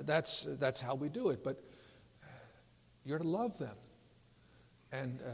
that's, 0.03 0.47
that's 0.61 0.79
how 0.79 0.95
we 0.95 1.09
do 1.09 1.31
it. 1.31 1.43
But 1.43 1.63
you're 3.07 3.19
to 3.19 3.27
love 3.27 3.57
them. 3.57 3.77
And 4.93 5.21
uh, 5.23 5.31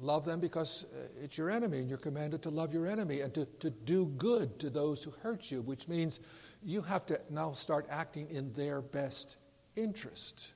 love 0.00 0.24
them 0.24 0.40
because 0.40 0.86
uh, 0.92 1.22
it's 1.22 1.38
your 1.38 1.50
enemy, 1.50 1.78
and 1.78 1.88
you're 1.88 1.98
commanded 1.98 2.42
to 2.42 2.50
love 2.50 2.72
your 2.72 2.86
enemy 2.86 3.20
and 3.20 3.32
to, 3.34 3.46
to 3.60 3.70
do 3.70 4.06
good 4.18 4.58
to 4.60 4.70
those 4.70 5.02
who 5.02 5.12
hurt 5.22 5.50
you, 5.50 5.62
which 5.62 5.88
means 5.88 6.20
you 6.62 6.82
have 6.82 7.06
to 7.06 7.20
now 7.30 7.52
start 7.52 7.86
acting 7.90 8.28
in 8.30 8.52
their 8.52 8.80
best 8.80 9.36
interest. 9.76 10.52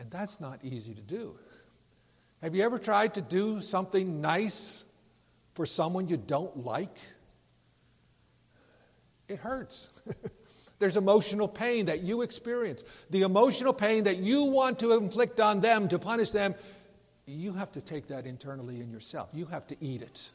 And 0.00 0.10
that's 0.10 0.40
not 0.40 0.60
easy 0.64 0.94
to 0.94 1.02
do. 1.02 1.38
Have 2.42 2.54
you 2.54 2.62
ever 2.62 2.78
tried 2.78 3.14
to 3.14 3.20
do 3.20 3.60
something 3.60 4.20
nice 4.20 4.84
for 5.54 5.66
someone 5.66 6.08
you 6.08 6.16
don't 6.16 6.64
like? 6.64 6.96
It 9.28 9.38
hurts. 9.38 9.88
There's 10.78 10.96
emotional 10.96 11.48
pain 11.48 11.86
that 11.86 12.02
you 12.02 12.22
experience. 12.22 12.84
The 13.10 13.22
emotional 13.22 13.72
pain 13.72 14.04
that 14.04 14.18
you 14.18 14.44
want 14.44 14.78
to 14.78 14.92
inflict 14.92 15.40
on 15.40 15.60
them, 15.60 15.88
to 15.88 15.98
punish 15.98 16.30
them, 16.30 16.54
you 17.28 17.52
have 17.52 17.72
to 17.72 17.80
take 17.80 18.08
that 18.08 18.26
internally 18.26 18.80
in 18.80 18.90
yourself. 18.90 19.30
You 19.34 19.46
have 19.46 19.66
to 19.68 19.76
eat 19.80 20.02
it 20.02 20.30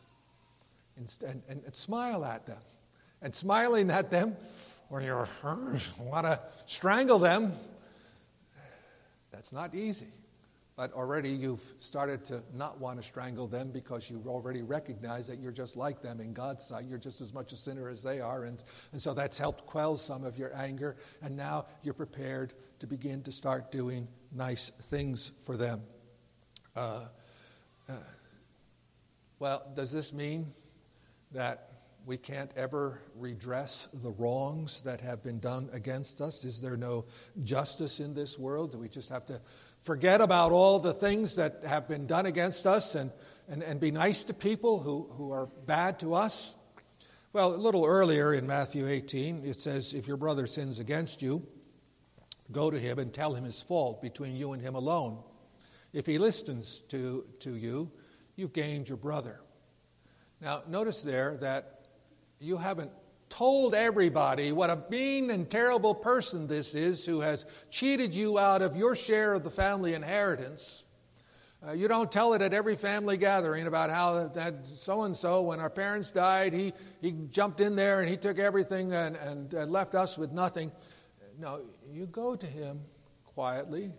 and, 0.97 1.12
and, 1.49 1.63
and 1.65 1.75
smile 1.75 2.23
at 2.23 2.45
them. 2.45 2.60
And 3.21 3.34
smiling 3.34 3.89
at 3.89 4.12
them 4.12 4.36
when 4.89 5.03
you 5.03 5.13
want 5.99 6.25
to 6.25 6.39
strangle 6.65 7.19
them, 7.19 7.53
that's 9.32 9.53
not 9.53 9.73
easy. 9.73 10.08
But 10.75 10.91
already 10.93 11.29
you've 11.29 11.63
started 11.79 12.25
to 12.25 12.43
not 12.53 12.79
want 12.79 12.97
to 12.97 13.03
strangle 13.03 13.47
them 13.47 13.69
because 13.71 14.10
you 14.10 14.21
already 14.27 14.63
recognize 14.63 15.27
that 15.27 15.39
you're 15.39 15.51
just 15.51 15.77
like 15.77 16.01
them 16.01 16.19
in 16.19 16.34
God's 16.34 16.63
sight. 16.63 16.86
You're 16.86 16.97
just 16.97 17.21
as 17.21 17.32
much 17.32 17.53
a 17.53 17.56
sinner 17.56 17.89
as 17.89 18.01
they 18.01 18.19
are. 18.19 18.45
And, 18.45 18.63
and 18.91 19.01
so 19.01 19.13
that's 19.13 19.38
helped 19.38 19.65
quell 19.67 19.97
some 19.97 20.23
of 20.23 20.38
your 20.38 20.56
anger. 20.56 20.97
And 21.21 21.38
now 21.38 21.67
you're 21.84 21.93
prepared 21.93 22.53
to 22.79 22.88
begin 22.88 23.21
to 23.23 23.32
start 23.32 23.71
doing 23.71 24.08
nice 24.32 24.71
things 24.89 25.32
for 25.45 25.56
them. 25.56 25.82
Uh, 26.75 27.01
uh, 27.88 27.93
well, 29.39 29.63
does 29.75 29.91
this 29.91 30.12
mean 30.12 30.51
that 31.31 31.69
we 32.05 32.17
can't 32.17 32.51
ever 32.55 32.99
redress 33.15 33.88
the 33.93 34.12
wrongs 34.12 34.81
that 34.81 34.99
have 35.01 35.23
been 35.23 35.39
done 35.39 35.69
against 35.71 36.19
us? 36.19 36.43
Is 36.43 36.59
there 36.59 36.75
no 36.75 37.05
justice 37.43 37.99
in 37.99 38.13
this 38.13 38.39
world? 38.39 38.71
Do 38.71 38.79
we 38.79 38.89
just 38.89 39.09
have 39.09 39.25
to 39.27 39.39
forget 39.81 40.19
about 40.19 40.51
all 40.51 40.79
the 40.79 40.93
things 40.93 41.36
that 41.36 41.62
have 41.65 41.88
been 41.88 42.07
done 42.07 42.25
against 42.25 42.65
us 42.65 42.95
and, 42.95 43.12
and, 43.47 43.62
and 43.63 43.79
be 43.79 43.91
nice 43.91 44.23
to 44.25 44.33
people 44.33 44.79
who, 44.79 45.09
who 45.15 45.31
are 45.31 45.45
bad 45.65 45.99
to 45.99 46.13
us? 46.13 46.55
Well, 47.33 47.53
a 47.53 47.57
little 47.57 47.86
earlier 47.86 48.33
in 48.33 48.47
Matthew 48.47 48.88
18, 48.88 49.45
it 49.45 49.59
says, 49.59 49.93
If 49.93 50.07
your 50.07 50.17
brother 50.17 50.47
sins 50.47 50.79
against 50.79 51.21
you, 51.21 51.45
go 52.51 52.69
to 52.69 52.79
him 52.79 52.99
and 52.99 53.13
tell 53.13 53.33
him 53.33 53.43
his 53.43 53.62
fault 53.62 54.01
between 54.01 54.36
you 54.36 54.53
and 54.53 54.62
him 54.62 54.75
alone. 54.75 55.19
If 55.93 56.08
he 56.08 56.17
listens 56.17 56.82
to, 56.89 57.25
to 57.39 57.56
you, 57.56 57.91
you've 58.36 58.53
gained 58.53 58.89
your 58.89 58.97
brother. 58.97 59.39
Now, 60.41 60.63
notice 60.67 61.01
there 61.01 61.38
that 61.38 61.86
you 62.39 62.58
haven't 62.58 62.91
told 63.29 63.73
everybody 63.73 64.51
what 64.51 64.69
a 64.69 64.84
mean 64.89 65.32
and 65.32 65.49
terrible 65.49 65.95
person 65.95 66.47
this 66.47 66.75
is 66.75 67.06
who 67.06 67.21
has 67.21 67.45
cheated 67.69 68.13
you 68.13 68.38
out 68.38 68.62
of 68.62 68.75
your 68.75 68.95
share 68.95 69.34
of 69.34 69.43
the 69.43 69.49
family 69.49 69.93
inheritance. 69.93 70.84
Uh, 71.65 71.71
you 71.71 71.88
don't 71.88 72.12
tell 72.12 72.34
it 72.34 72.41
at 72.41 72.53
every 72.53 72.75
family 72.75 73.15
gathering 73.15 73.67
about 73.67 73.89
how 73.89 74.27
that 74.27 74.67
so 74.67 75.03
and 75.03 75.15
so, 75.15 75.41
when 75.43 75.60
our 75.62 75.69
parents 75.69 76.12
died, 76.12 76.51
he, 76.53 76.73
he 77.01 77.13
jumped 77.32 77.62
in 77.62 77.75
there 77.75 78.01
and 78.01 78.10
he 78.10 78.17
took 78.17 78.38
everything 78.38 78.91
and, 78.91 79.15
and, 79.15 79.53
and 79.53 79.71
left 79.71 79.95
us 79.95 80.17
with 80.17 80.32
nothing. 80.32 80.71
No, 81.39 81.62
you 81.89 82.06
go 82.06 82.36
to 82.36 82.45
him 82.45 82.82
quietly 83.23 83.93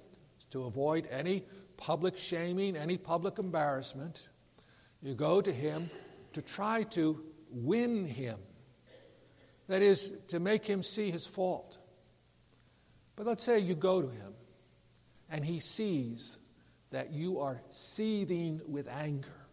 to 0.50 0.64
avoid 0.64 1.08
any 1.10 1.42
public 1.76 2.16
shaming, 2.16 2.76
any 2.76 2.96
public 2.96 3.38
embarrassment. 3.38 4.28
You 5.02 5.14
go 5.14 5.40
to 5.40 5.52
him 5.52 5.90
to 6.32 6.42
try 6.42 6.84
to 6.84 7.22
win 7.50 8.06
him 8.06 8.38
that 9.68 9.82
is, 9.82 10.12
to 10.28 10.40
make 10.40 10.66
him 10.66 10.82
see 10.82 11.10
his 11.10 11.26
fault. 11.26 11.78
But 13.16 13.26
let's 13.26 13.42
say 13.42 13.58
you 13.60 13.74
go 13.74 14.02
to 14.02 14.08
him 14.08 14.34
and 15.30 15.44
he 15.44 15.60
sees 15.60 16.38
that 16.90 17.12
you 17.12 17.40
are 17.40 17.60
seething 17.70 18.60
with 18.66 18.88
anger. 18.88 19.46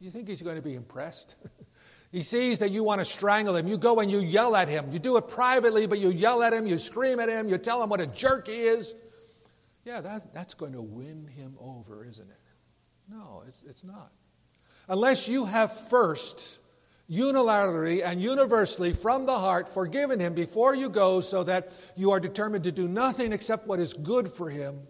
You 0.00 0.10
think 0.10 0.28
he's 0.28 0.42
going 0.42 0.56
to 0.56 0.62
be 0.62 0.74
impressed? 0.74 1.36
he 2.12 2.22
sees 2.22 2.58
that 2.58 2.72
you 2.72 2.82
want 2.82 3.00
to 3.00 3.04
strangle 3.04 3.54
him. 3.54 3.68
You 3.68 3.78
go 3.78 4.00
and 4.00 4.10
you 4.10 4.18
yell 4.18 4.56
at 4.56 4.68
him. 4.68 4.90
You 4.90 4.98
do 4.98 5.16
it 5.16 5.28
privately, 5.28 5.86
but 5.86 6.00
you 6.00 6.10
yell 6.10 6.42
at 6.42 6.52
him, 6.52 6.66
you 6.66 6.78
scream 6.78 7.20
at 7.20 7.28
him, 7.28 7.48
you 7.48 7.56
tell 7.56 7.82
him 7.82 7.88
what 7.88 8.00
a 8.00 8.06
jerk 8.06 8.48
he 8.48 8.62
is. 8.62 8.94
Yeah, 9.84 10.00
that, 10.00 10.32
that's 10.32 10.54
going 10.54 10.72
to 10.72 10.82
win 10.82 11.26
him 11.26 11.56
over, 11.60 12.04
isn't 12.04 12.28
it? 12.28 12.36
No, 13.10 13.42
it's, 13.46 13.62
it's 13.68 13.84
not. 13.84 14.12
Unless 14.88 15.28
you 15.28 15.44
have 15.44 15.72
first 15.88 16.60
unilaterally 17.10 18.04
and 18.04 18.22
universally 18.22 18.92
from 18.92 19.26
the 19.26 19.38
heart 19.38 19.68
forgiven 19.68 20.20
him 20.20 20.34
before 20.34 20.74
you 20.74 20.88
go 20.88 21.20
so 21.20 21.42
that 21.44 21.72
you 21.96 22.10
are 22.10 22.20
determined 22.20 22.64
to 22.64 22.72
do 22.72 22.88
nothing 22.88 23.32
except 23.32 23.66
what 23.66 23.80
is 23.80 23.92
good 23.92 24.30
for 24.30 24.48
him, 24.48 24.80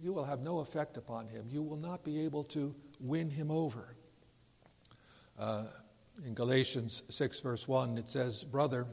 you 0.00 0.12
will 0.12 0.24
have 0.24 0.40
no 0.40 0.58
effect 0.58 0.96
upon 0.96 1.26
him. 1.26 1.46
You 1.48 1.62
will 1.62 1.78
not 1.78 2.04
be 2.04 2.20
able 2.20 2.44
to 2.44 2.74
win 3.00 3.30
him 3.30 3.50
over. 3.50 3.96
Uh, 5.38 5.64
in 6.24 6.34
Galatians 6.34 7.02
6, 7.08 7.40
verse 7.40 7.66
1, 7.66 7.98
it 7.98 8.08
says, 8.08 8.44
Brother, 8.44 8.86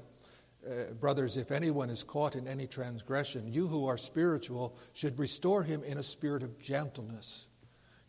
uh, 0.66 0.94
brothers, 0.94 1.38
if 1.38 1.52
anyone 1.52 1.90
is 1.90 2.04
caught 2.04 2.36
in 2.36 2.48
any 2.48 2.68
transgression, 2.68 3.52
you 3.52 3.68
who 3.68 3.88
are 3.88 3.98
spiritual 3.98 4.78
should 4.94 5.18
restore 5.18 5.64
him 5.64 5.84
in 5.84 5.98
a 5.98 6.04
spirit 6.04 6.44
of 6.44 6.60
gentleness. 6.60 7.48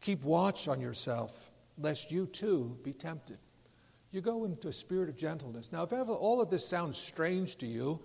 Keep 0.01 0.25
watch 0.25 0.69
on 0.69 0.81
yourself 0.81 1.51
lest 1.79 2.11
you 2.11 2.27
too 2.27 2.77
be 2.83 2.93
tempted. 2.93 3.39
You 4.11 4.21
go 4.21 4.45
into 4.45 4.69
a 4.69 4.73
spirit 4.73 5.09
of 5.09 5.17
gentleness. 5.17 5.73
Now, 5.73 5.85
if 5.85 5.93
ever 5.93 6.13
all 6.13 6.41
of 6.41 6.51
this 6.51 6.67
sounds 6.67 6.99
strange 6.99 7.57
to 7.57 7.67
you, 7.67 8.01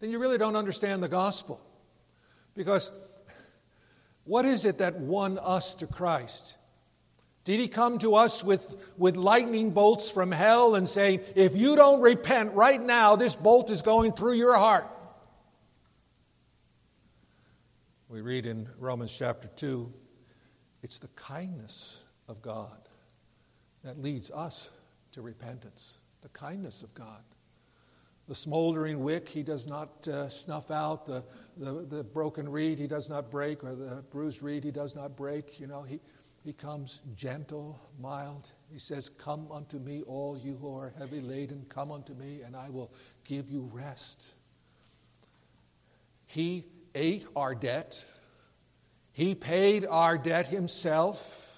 then 0.00 0.10
you 0.10 0.18
really 0.18 0.38
don't 0.38 0.56
understand 0.56 1.02
the 1.02 1.08
gospel. 1.08 1.60
Because 2.54 2.90
what 4.24 4.44
is 4.44 4.64
it 4.64 4.78
that 4.78 4.98
won 4.98 5.38
us 5.38 5.74
to 5.76 5.86
Christ? 5.86 6.56
Did 7.44 7.58
he 7.58 7.66
come 7.66 7.98
to 7.98 8.14
us 8.14 8.44
with, 8.44 8.76
with 8.96 9.16
lightning 9.16 9.70
bolts 9.70 10.08
from 10.10 10.30
hell 10.30 10.76
and 10.76 10.88
say, 10.88 11.20
if 11.34 11.56
you 11.56 11.74
don't 11.74 12.00
repent 12.00 12.54
right 12.54 12.80
now, 12.80 13.16
this 13.16 13.34
bolt 13.34 13.70
is 13.70 13.82
going 13.82 14.12
through 14.12 14.34
your 14.34 14.56
heart? 14.56 14.86
We 18.08 18.20
read 18.20 18.46
in 18.46 18.68
Romans 18.78 19.14
chapter 19.16 19.48
2 19.56 19.92
it's 20.82 20.98
the 20.98 21.08
kindness 21.08 22.02
of 22.28 22.42
God 22.42 22.88
that 23.84 24.00
leads 24.00 24.30
us 24.30 24.68
to 25.12 25.22
repentance, 25.22 25.98
the 26.22 26.28
kindness 26.28 26.82
of 26.82 26.92
God. 26.94 27.22
The 28.28 28.34
smoldering 28.34 29.02
wick 29.02 29.28
he 29.28 29.42
does 29.42 29.66
not 29.66 30.06
uh, 30.08 30.28
snuff 30.28 30.70
out, 30.70 31.06
the, 31.06 31.24
the, 31.56 31.86
the 31.88 32.04
broken 32.04 32.48
reed 32.48 32.78
he 32.78 32.86
does 32.86 33.08
not 33.08 33.30
break, 33.30 33.64
or 33.64 33.74
the 33.74 34.04
bruised 34.10 34.42
reed 34.42 34.64
he 34.64 34.70
does 34.70 34.94
not 34.94 35.16
break. 35.16 35.58
You 35.58 35.66
know, 35.66 35.82
he, 35.82 36.00
he 36.44 36.52
comes 36.52 37.00
gentle, 37.14 37.78
mild. 38.00 38.50
He 38.72 38.78
says, 38.78 39.08
Come 39.08 39.46
unto 39.52 39.78
me, 39.78 40.02
all 40.02 40.36
you 40.36 40.56
who 40.60 40.76
are 40.76 40.92
heavy 40.98 41.20
laden, 41.20 41.64
come 41.68 41.92
unto 41.92 42.14
me, 42.14 42.40
and 42.42 42.56
I 42.56 42.68
will 42.68 42.92
give 43.24 43.48
you 43.48 43.70
rest. 43.72 44.28
He 46.26 46.64
ate 46.94 47.26
our 47.36 47.54
debt, 47.54 48.04
He 49.12 49.34
paid 49.34 49.86
our 49.86 50.18
debt 50.18 50.48
Himself. 50.48 51.48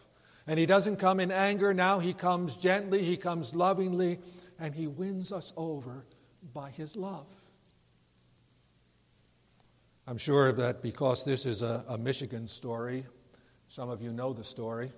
And 0.47 0.59
he 0.59 0.67
doesn't 0.67 0.97
come 0.97 1.21
in 1.21 1.31
anger 1.31 1.73
now, 1.73 2.01
he 2.01 2.13
comes 2.13 2.57
gently, 2.57 3.03
he 3.03 3.17
comes 3.17 3.55
lovingly, 3.55 4.19
and 4.59 4.75
he 4.75 4.87
wins 4.87 5.33
us 5.33 5.55
over 5.57 6.05
by 6.53 6.69
his 6.69 6.97
love. 6.97 7.27
I'm 10.07 10.19
sure 10.19 10.53
that 10.53 10.83
because 10.83 11.25
this 11.25 11.47
is 11.47 11.63
a, 11.63 11.83
a 11.89 11.97
Michigan 11.97 12.47
story, 12.47 13.07
some 13.69 13.89
of 13.91 14.03
you 14.03 14.13
know 14.13 14.33
the 14.33 14.45
story 14.45 14.93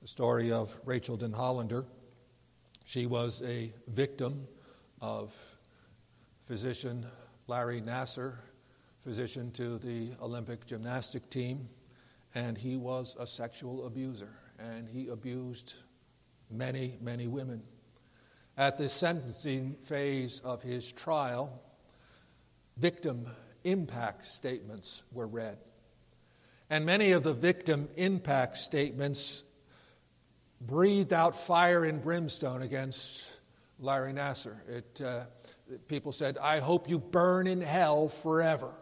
the 0.00 0.08
story 0.08 0.50
of 0.50 0.74
Rachael 0.86 1.18
Denhollander. 1.18 1.84
She 2.86 3.04
was 3.04 3.42
a 3.42 3.70
victim 3.86 4.48
of 5.02 5.34
physician 6.46 7.04
Larry 7.46 7.82
Nassar, 7.82 8.36
physician 9.04 9.50
to 9.52 9.76
the 9.78 10.12
Olympic 10.22 10.64
gymnastic 10.64 11.28
team, 11.28 11.68
and 12.34 12.56
he 12.56 12.78
was 12.78 13.14
a 13.20 13.26
sexual 13.26 13.86
abuser, 13.86 14.30
and 14.58 14.88
he 14.88 15.08
abused 15.08 15.74
many, 16.50 16.96
many 17.02 17.26
women. 17.26 17.62
At 18.56 18.78
the 18.78 18.88
sentencing 18.88 19.76
phase 19.82 20.40
of 20.40 20.62
his 20.62 20.90
trial, 20.90 21.60
victim 22.78 23.26
impact 23.64 24.26
statements 24.26 25.02
were 25.12 25.26
read. 25.26 25.58
And 26.70 26.86
many 26.86 27.10
of 27.10 27.24
the 27.24 27.34
victim 27.34 27.88
impact 27.96 28.56
statements 28.56 29.44
breathed 30.60 31.12
out 31.12 31.34
fire 31.34 31.84
and 31.84 32.00
brimstone 32.00 32.62
against 32.62 33.28
Larry 33.80 34.12
Nassar. 34.12 34.56
It, 34.68 35.00
uh, 35.04 35.24
people 35.88 36.12
said, 36.12 36.38
I 36.38 36.60
hope 36.60 36.88
you 36.88 37.00
burn 37.00 37.48
in 37.48 37.60
hell 37.60 38.08
forever 38.08 38.72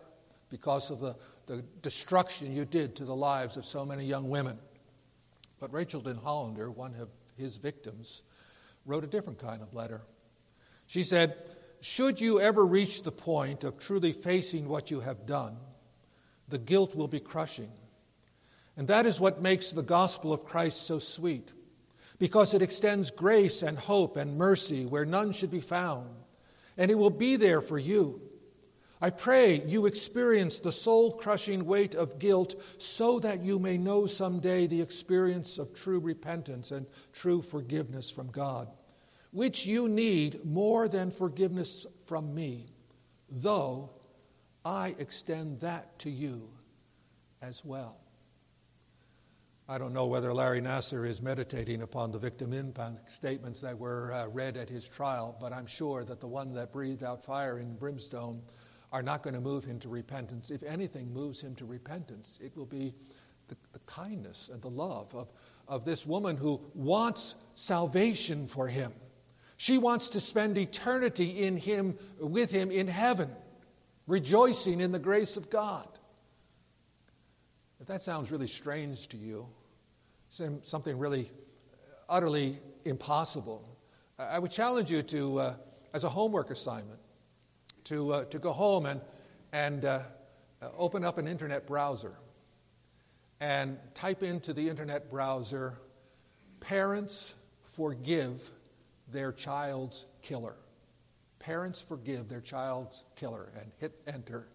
because 0.50 0.90
of 0.90 1.00
the, 1.00 1.16
the 1.46 1.64
destruction 1.80 2.54
you 2.54 2.66
did 2.66 2.94
to 2.96 3.06
the 3.06 3.16
lives 3.16 3.56
of 3.56 3.64
so 3.64 3.86
many 3.86 4.04
young 4.04 4.28
women. 4.28 4.58
But 5.58 5.72
Rachael 5.72 6.02
Denhollander, 6.02 6.74
one 6.74 6.94
of 7.00 7.08
his 7.36 7.56
victims, 7.56 8.22
wrote 8.84 9.04
a 9.04 9.08
different 9.08 9.38
kind 9.38 9.62
of 9.62 9.72
letter. 9.72 10.02
She 10.86 11.04
said, 11.04 11.36
Should 11.80 12.20
you 12.20 12.38
ever 12.40 12.66
reach 12.66 13.02
the 13.02 13.12
point 13.12 13.64
of 13.64 13.78
truly 13.78 14.12
facing 14.12 14.68
what 14.68 14.90
you 14.90 15.00
have 15.00 15.26
done, 15.26 15.56
the 16.48 16.58
guilt 16.58 16.94
will 16.94 17.08
be 17.08 17.20
crushing. 17.20 17.70
And 18.76 18.88
that 18.88 19.06
is 19.06 19.20
what 19.20 19.42
makes 19.42 19.70
the 19.70 19.82
gospel 19.82 20.32
of 20.32 20.44
Christ 20.44 20.86
so 20.86 20.98
sweet, 20.98 21.52
because 22.18 22.54
it 22.54 22.62
extends 22.62 23.10
grace 23.10 23.62
and 23.62 23.78
hope 23.78 24.16
and 24.16 24.38
mercy 24.38 24.86
where 24.86 25.04
none 25.04 25.32
should 25.32 25.50
be 25.50 25.60
found, 25.60 26.08
and 26.76 26.90
it 26.90 26.98
will 26.98 27.10
be 27.10 27.36
there 27.36 27.60
for 27.60 27.78
you. 27.78 28.22
I 29.00 29.10
pray 29.10 29.62
you 29.64 29.86
experience 29.86 30.58
the 30.58 30.72
soul 30.72 31.12
crushing 31.12 31.66
weight 31.66 31.94
of 31.94 32.18
guilt 32.18 32.60
so 32.78 33.20
that 33.20 33.44
you 33.44 33.60
may 33.60 33.78
know 33.78 34.06
someday 34.06 34.66
the 34.66 34.82
experience 34.82 35.58
of 35.58 35.72
true 35.72 36.00
repentance 36.00 36.72
and 36.72 36.86
true 37.12 37.42
forgiveness 37.42 38.10
from 38.10 38.28
God, 38.32 38.68
which 39.30 39.66
you 39.66 39.88
need 39.88 40.44
more 40.44 40.88
than 40.88 41.12
forgiveness 41.12 41.86
from 42.06 42.34
me, 42.34 42.66
though 43.30 43.90
I 44.68 44.94
extend 44.98 45.60
that 45.60 45.98
to 46.00 46.10
you 46.10 46.46
as 47.40 47.64
well. 47.64 47.96
I 49.66 49.78
don't 49.78 49.94
know 49.94 50.04
whether 50.04 50.34
Larry 50.34 50.60
Nassar 50.60 51.08
is 51.08 51.22
meditating 51.22 51.80
upon 51.80 52.12
the 52.12 52.18
victim 52.18 52.52
impact 52.52 53.10
statements 53.10 53.62
that 53.62 53.78
were 53.78 54.12
uh, 54.12 54.26
read 54.26 54.58
at 54.58 54.68
his 54.68 54.86
trial, 54.86 55.34
but 55.40 55.54
I'm 55.54 55.64
sure 55.64 56.04
that 56.04 56.20
the 56.20 56.26
one 56.26 56.52
that 56.52 56.70
breathed 56.70 57.02
out 57.02 57.24
fire 57.24 57.56
and 57.56 57.78
brimstone 57.78 58.42
are 58.92 59.02
not 59.02 59.22
going 59.22 59.32
to 59.32 59.40
move 59.40 59.64
him 59.64 59.80
to 59.80 59.88
repentance. 59.88 60.50
If 60.50 60.62
anything 60.62 61.14
moves 61.14 61.40
him 61.40 61.54
to 61.54 61.64
repentance, 61.64 62.38
it 62.42 62.54
will 62.54 62.66
be 62.66 62.92
the, 63.48 63.56
the 63.72 63.78
kindness 63.80 64.50
and 64.52 64.60
the 64.60 64.68
love 64.68 65.14
of, 65.14 65.32
of 65.66 65.86
this 65.86 66.04
woman 66.04 66.36
who 66.36 66.60
wants 66.74 67.36
salvation 67.54 68.46
for 68.46 68.68
him. 68.68 68.92
She 69.56 69.78
wants 69.78 70.10
to 70.10 70.20
spend 70.20 70.58
eternity 70.58 71.42
in 71.42 71.56
him, 71.56 71.96
with 72.20 72.50
him 72.50 72.70
in 72.70 72.86
heaven, 72.86 73.30
rejoicing 74.08 74.80
in 74.80 74.90
the 74.90 74.98
grace 74.98 75.36
of 75.36 75.50
God. 75.50 75.86
If 77.80 77.86
that 77.86 78.02
sounds 78.02 78.32
really 78.32 78.48
strange 78.48 79.06
to 79.08 79.16
you, 79.16 79.46
something 80.30 80.98
really 80.98 81.30
utterly 82.08 82.58
impossible, 82.84 83.64
I 84.18 84.40
would 84.40 84.50
challenge 84.50 84.90
you 84.90 85.02
to, 85.02 85.38
uh, 85.38 85.54
as 85.92 86.02
a 86.02 86.08
homework 86.08 86.50
assignment, 86.50 86.98
to, 87.84 88.12
uh, 88.12 88.24
to 88.24 88.38
go 88.40 88.52
home 88.52 88.86
and, 88.86 89.00
and 89.52 89.84
uh, 89.84 90.00
open 90.76 91.04
up 91.04 91.18
an 91.18 91.28
internet 91.28 91.66
browser 91.66 92.14
and 93.40 93.78
type 93.94 94.22
into 94.22 94.52
the 94.52 94.68
internet 94.68 95.10
browser, 95.10 95.78
parents 96.60 97.34
forgive 97.62 98.50
their 99.12 99.32
child's 99.32 100.06
killer. 100.22 100.56
Parents 101.38 101.80
forgive 101.80 102.28
their 102.28 102.40
child's 102.40 103.04
killer 103.16 103.52
and 103.60 103.70
hit 103.78 104.00
enter. 104.06 104.48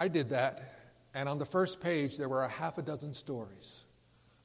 I 0.00 0.08
did 0.08 0.30
that, 0.30 0.96
and 1.14 1.28
on 1.28 1.38
the 1.38 1.44
first 1.44 1.80
page 1.80 2.16
there 2.16 2.28
were 2.28 2.44
a 2.44 2.48
half 2.48 2.78
a 2.78 2.82
dozen 2.82 3.14
stories 3.14 3.84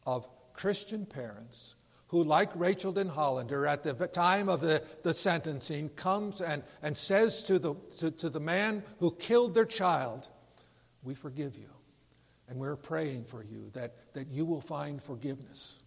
of 0.06 0.28
Christian 0.54 1.06
parents 1.06 1.76
who, 2.08 2.24
like 2.24 2.50
Rachael 2.56 2.92
Denhollander, 2.92 3.70
at 3.70 3.84
the 3.84 4.08
time 4.08 4.50
of 4.50 4.62
the, 4.62 4.84
the 5.04 5.14
sentencing, 5.14 5.90
comes 5.90 6.42
and, 6.42 6.64
and 6.82 6.98
says 6.98 7.44
to 7.44 7.60
the, 7.60 7.76
to, 8.00 8.12
to 8.12 8.30
the 8.30 8.40
man 8.40 8.84
who 9.00 9.12
killed 9.12 9.54
their 9.54 9.66
child, 9.66 10.28
We 11.04 11.14
forgive 11.14 11.56
you. 11.56 11.70
And 12.48 12.58
we're 12.58 12.76
praying 12.76 13.26
for 13.26 13.44
you 13.44 13.70
that, 13.74 14.14
that 14.14 14.28
you 14.30 14.44
will 14.44 14.62
find 14.62 15.02
forgiveness. 15.02 15.78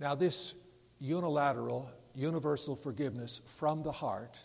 Now, 0.00 0.16
this 0.16 0.56
unilateral, 0.98 1.88
universal 2.16 2.74
forgiveness 2.74 3.40
from 3.46 3.84
the 3.84 3.92
heart 3.92 4.36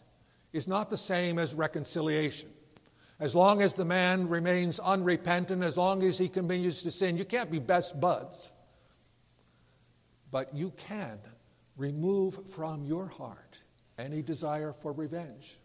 is 0.54 0.68
not 0.68 0.89
the 0.89 0.98
same 0.98 1.38
as 1.39 1.54
reconciliation. 1.54 2.50
As 3.20 3.36
long 3.36 3.62
as 3.62 3.74
the 3.74 3.86
man 3.86 4.30
remains 4.30 4.80
unrepentant, 4.80 5.63
as 5.63 5.78
long 5.78 6.04
as 6.04 6.18
he 6.18 6.30
continues 6.30 6.84
to 6.84 6.92
sin, 6.92 7.18
you 7.18 7.26
can't 7.26 7.52
be 7.52 7.60
best 7.60 8.00
buds 8.00 8.54
but 10.34 10.54
you 10.56 10.74
can 10.76 11.20
remove 11.78 12.50
from 12.50 12.84
your 12.86 13.06
heart 13.06 13.60
any 14.00 14.24
desire 14.24 14.74
for 14.74 14.92
revenge. 14.92 15.60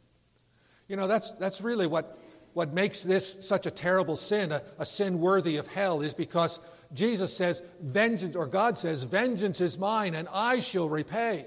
You 0.89 0.97
know, 0.97 1.09
that's, 1.09 1.35
that's 1.37 1.63
really 1.63 1.87
what, 1.87 2.19
what 2.53 2.75
makes 2.75 3.03
this 3.03 3.39
such 3.41 3.65
a 3.65 3.71
terrible 3.71 4.15
sin, 4.15 4.53
a, 4.53 4.63
a 4.79 4.85
sin 4.85 5.21
worthy 5.21 5.57
of 5.57 5.67
hell, 5.69 6.03
is 6.03 6.13
because 6.13 6.61
Jesus 6.93 7.35
says, 7.35 7.63
Vengeance, 7.81 8.37
or 8.37 8.47
God 8.47 8.77
says, 8.77 9.05
Vengeance 9.05 9.63
is 9.63 9.79
mine, 9.79 10.15
and 10.15 10.29
I 10.31 10.61
shall 10.61 10.89
repay. 10.89 11.47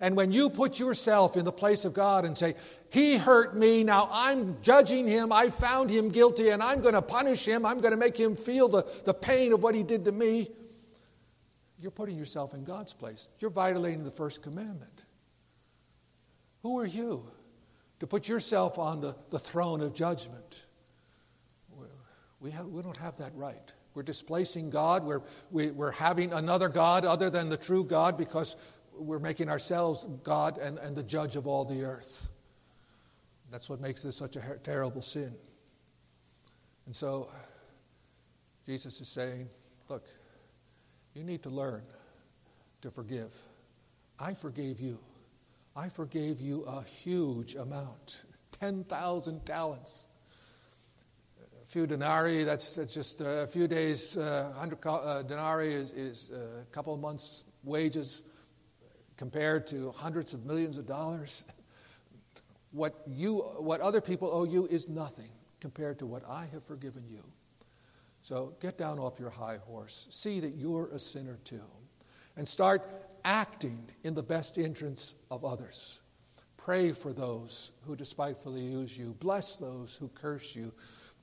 And 0.00 0.16
when 0.16 0.30
you 0.30 0.50
put 0.50 0.78
yourself 0.78 1.36
in 1.36 1.44
the 1.44 1.52
place 1.52 1.84
of 1.84 1.94
God 1.94 2.24
and 2.24 2.36
say, 2.36 2.54
He 2.90 3.16
hurt 3.16 3.56
me, 3.56 3.82
now 3.82 4.08
I'm 4.12 4.60
judging 4.62 5.06
him, 5.06 5.32
I 5.32 5.48
found 5.50 5.88
him 5.88 6.10
guilty, 6.10 6.50
and 6.50 6.62
I'm 6.62 6.82
going 6.82 6.94
to 6.94 7.02
punish 7.02 7.46
him, 7.46 7.64
I'm 7.64 7.80
going 7.80 7.92
to 7.92 7.96
make 7.96 8.16
him 8.16 8.36
feel 8.36 8.68
the, 8.68 8.86
the 9.04 9.14
pain 9.14 9.52
of 9.52 9.62
what 9.62 9.74
he 9.74 9.82
did 9.82 10.04
to 10.04 10.12
me, 10.12 10.50
you're 11.78 11.90
putting 11.90 12.16
yourself 12.16 12.54
in 12.54 12.64
God's 12.64 12.92
place. 12.92 13.28
You're 13.38 13.50
violating 13.50 14.04
the 14.04 14.10
first 14.10 14.42
commandment. 14.42 15.02
Who 16.62 16.78
are 16.78 16.86
you 16.86 17.30
to 18.00 18.06
put 18.06 18.28
yourself 18.28 18.78
on 18.78 19.00
the, 19.00 19.14
the 19.30 19.38
throne 19.38 19.80
of 19.80 19.94
judgment? 19.94 20.64
We, 22.40 22.50
have, 22.50 22.66
we 22.66 22.82
don't 22.82 22.96
have 22.98 23.16
that 23.18 23.32
right. 23.34 23.72
We're 23.94 24.02
displacing 24.02 24.70
God. 24.70 25.04
We're, 25.04 25.22
we, 25.50 25.68
are 25.68 25.72
we 25.72 25.86
are 25.86 25.90
having 25.90 26.32
another 26.32 26.68
God 26.68 27.04
other 27.04 27.30
than 27.30 27.48
the 27.48 27.56
true 27.56 27.82
God 27.82 28.18
because 28.18 28.56
we're 28.98 29.18
making 29.18 29.48
ourselves 29.48 30.06
God 30.22 30.58
and, 30.58 30.78
and 30.78 30.96
the 30.96 31.02
judge 31.02 31.36
of 31.36 31.46
all 31.46 31.64
the 31.64 31.84
earth. 31.84 32.28
That's 33.50 33.70
what 33.70 33.80
makes 33.80 34.02
this 34.02 34.16
such 34.16 34.36
a 34.36 34.40
terrible 34.62 35.02
sin. 35.02 35.34
And 36.86 36.94
so, 36.94 37.30
Jesus 38.66 39.00
is 39.00 39.08
saying, 39.08 39.48
look, 39.88 40.06
you 41.14 41.24
need 41.24 41.42
to 41.44 41.50
learn 41.50 41.82
to 42.82 42.90
forgive. 42.90 43.32
I 44.18 44.34
forgave 44.34 44.80
you. 44.80 44.98
I 45.74 45.88
forgave 45.88 46.40
you 46.40 46.62
a 46.62 46.82
huge 46.82 47.54
amount 47.54 48.22
10,000 48.60 49.44
talents. 49.44 50.06
A 51.62 51.66
few 51.66 51.86
denarii, 51.86 52.44
that's, 52.44 52.76
that's 52.76 52.94
just 52.94 53.20
a 53.20 53.46
few 53.46 53.68
days, 53.68 54.16
uh, 54.16 54.52
100 54.56 54.86
uh, 54.86 55.22
denarii 55.22 55.74
is, 55.74 55.92
is 55.92 56.30
a 56.30 56.64
couple 56.72 56.94
of 56.94 57.00
months' 57.00 57.44
wages 57.64 58.22
compared 59.16 59.66
to 59.68 59.92
hundreds 59.92 60.34
of 60.34 60.44
millions 60.44 60.78
of 60.78 60.86
dollars. 60.86 61.44
What, 62.72 63.02
you, 63.06 63.38
what 63.38 63.80
other 63.80 64.00
people 64.00 64.30
owe 64.30 64.44
you 64.44 64.66
is 64.66 64.88
nothing 64.88 65.30
compared 65.60 65.98
to 66.00 66.06
what 66.06 66.22
I 66.28 66.46
have 66.52 66.64
forgiven 66.64 67.04
you. 67.08 67.22
So 68.22 68.54
get 68.60 68.76
down 68.76 68.98
off 68.98 69.18
your 69.18 69.30
high 69.30 69.58
horse. 69.58 70.08
See 70.10 70.40
that 70.40 70.56
you're 70.56 70.88
a 70.88 70.98
sinner 70.98 71.38
too. 71.44 71.62
And 72.36 72.46
start 72.46 73.08
acting 73.24 73.88
in 74.04 74.14
the 74.14 74.22
best 74.22 74.58
interests 74.58 75.14
of 75.30 75.44
others. 75.44 76.00
Pray 76.56 76.92
for 76.92 77.12
those 77.12 77.70
who 77.86 77.94
despitefully 77.94 78.62
use 78.62 78.98
you. 78.98 79.14
Bless 79.20 79.56
those 79.56 79.94
who 79.94 80.08
curse 80.08 80.56
you. 80.56 80.72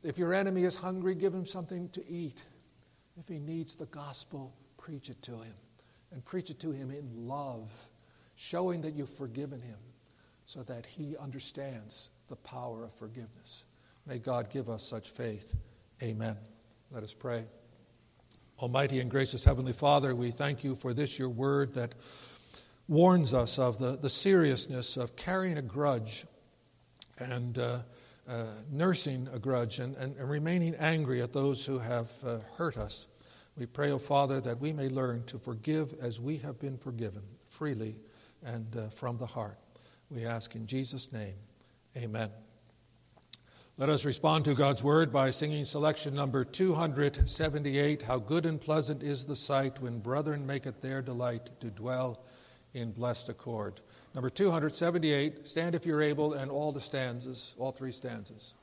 If 0.01 0.17
your 0.17 0.33
enemy 0.33 0.63
is 0.63 0.75
hungry, 0.75 1.15
give 1.15 1.33
him 1.33 1.45
something 1.45 1.89
to 1.89 2.07
eat. 2.09 2.41
If 3.17 3.27
he 3.27 3.39
needs 3.39 3.75
the 3.75 3.85
gospel, 3.87 4.55
preach 4.77 5.09
it 5.09 5.21
to 5.23 5.33
him. 5.33 5.53
And 6.13 6.23
preach 6.23 6.49
it 6.49 6.59
to 6.59 6.71
him 6.71 6.91
in 6.91 7.27
love, 7.27 7.71
showing 8.35 8.81
that 8.81 8.93
you've 8.93 9.09
forgiven 9.09 9.61
him 9.61 9.79
so 10.45 10.63
that 10.63 10.85
he 10.85 11.17
understands 11.17 12.11
the 12.27 12.35
power 12.35 12.83
of 12.83 12.93
forgiveness. 12.93 13.65
May 14.05 14.19
God 14.19 14.49
give 14.49 14.69
us 14.69 14.83
such 14.83 15.09
faith. 15.09 15.55
Amen. 16.01 16.37
Let 16.91 17.03
us 17.03 17.13
pray. 17.13 17.45
Almighty 18.59 18.99
and 18.99 19.09
gracious 19.09 19.43
Heavenly 19.43 19.73
Father, 19.73 20.15
we 20.15 20.31
thank 20.31 20.63
you 20.63 20.75
for 20.75 20.93
this, 20.93 21.17
your 21.17 21.29
word 21.29 21.73
that 21.73 21.95
warns 22.87 23.33
us 23.33 23.57
of 23.57 23.79
the, 23.79 23.97
the 23.97 24.09
seriousness 24.09 24.97
of 24.97 25.15
carrying 25.15 25.57
a 25.57 25.61
grudge 25.61 26.25
and 27.17 27.57
uh, 27.57 27.79
uh, 28.27 28.43
nursing 28.71 29.27
a 29.33 29.39
grudge 29.39 29.79
and, 29.79 29.95
and, 29.95 30.15
and, 30.17 30.29
remaining 30.29 30.75
angry 30.75 31.21
at 31.21 31.33
those 31.33 31.65
who 31.65 31.79
have 31.79 32.09
uh, 32.25 32.37
hurt 32.57 32.77
us. 32.77 33.07
We 33.55 33.65
pray, 33.67 33.91
O 33.91 33.95
oh 33.95 33.99
Father, 33.99 34.41
that 34.41 34.59
we 34.59 34.73
may 34.73 34.89
learn 34.89 35.23
to 35.25 35.37
forgive 35.37 35.95
as 36.01 36.19
we 36.19 36.37
have 36.37 36.59
been 36.59 36.77
forgiven, 36.77 37.21
freely 37.45 37.95
and 38.43 38.75
uh, 38.75 38.89
from 38.89 39.17
the 39.17 39.27
heart. 39.27 39.57
We 40.09 40.25
ask 40.25 40.55
in 40.55 40.65
Jesus' 40.65 41.11
name, 41.11 41.35
amen. 41.95 42.29
Let 43.77 43.89
us 43.89 44.05
respond 44.05 44.45
to 44.45 44.53
God's 44.53 44.83
word 44.83 45.11
by 45.11 45.31
singing 45.31 45.65
selection 45.65 46.13
number 46.13 46.45
278 46.45 48.03
How 48.03 48.19
good 48.19 48.45
and 48.45 48.61
pleasant 48.61 49.01
is 49.01 49.25
the 49.25 49.35
sight 49.35 49.81
when 49.81 49.99
brethren 49.99 50.45
make 50.45 50.67
it 50.67 50.81
their 50.81 51.01
delight 51.01 51.49
to 51.59 51.71
dwell 51.71 52.23
in 52.73 52.91
blessed 52.91 53.29
accord. 53.29 53.81
Number 54.13 54.29
278, 54.29 55.47
stand 55.47 55.73
if 55.73 55.87
you're 55.87 56.03
able, 56.03 56.33
and 56.33 56.51
all 56.51 56.71
the 56.71 56.81
stanzas, 56.81 57.55
all 57.57 57.71
three 57.71 57.91
stanzas. 57.91 58.53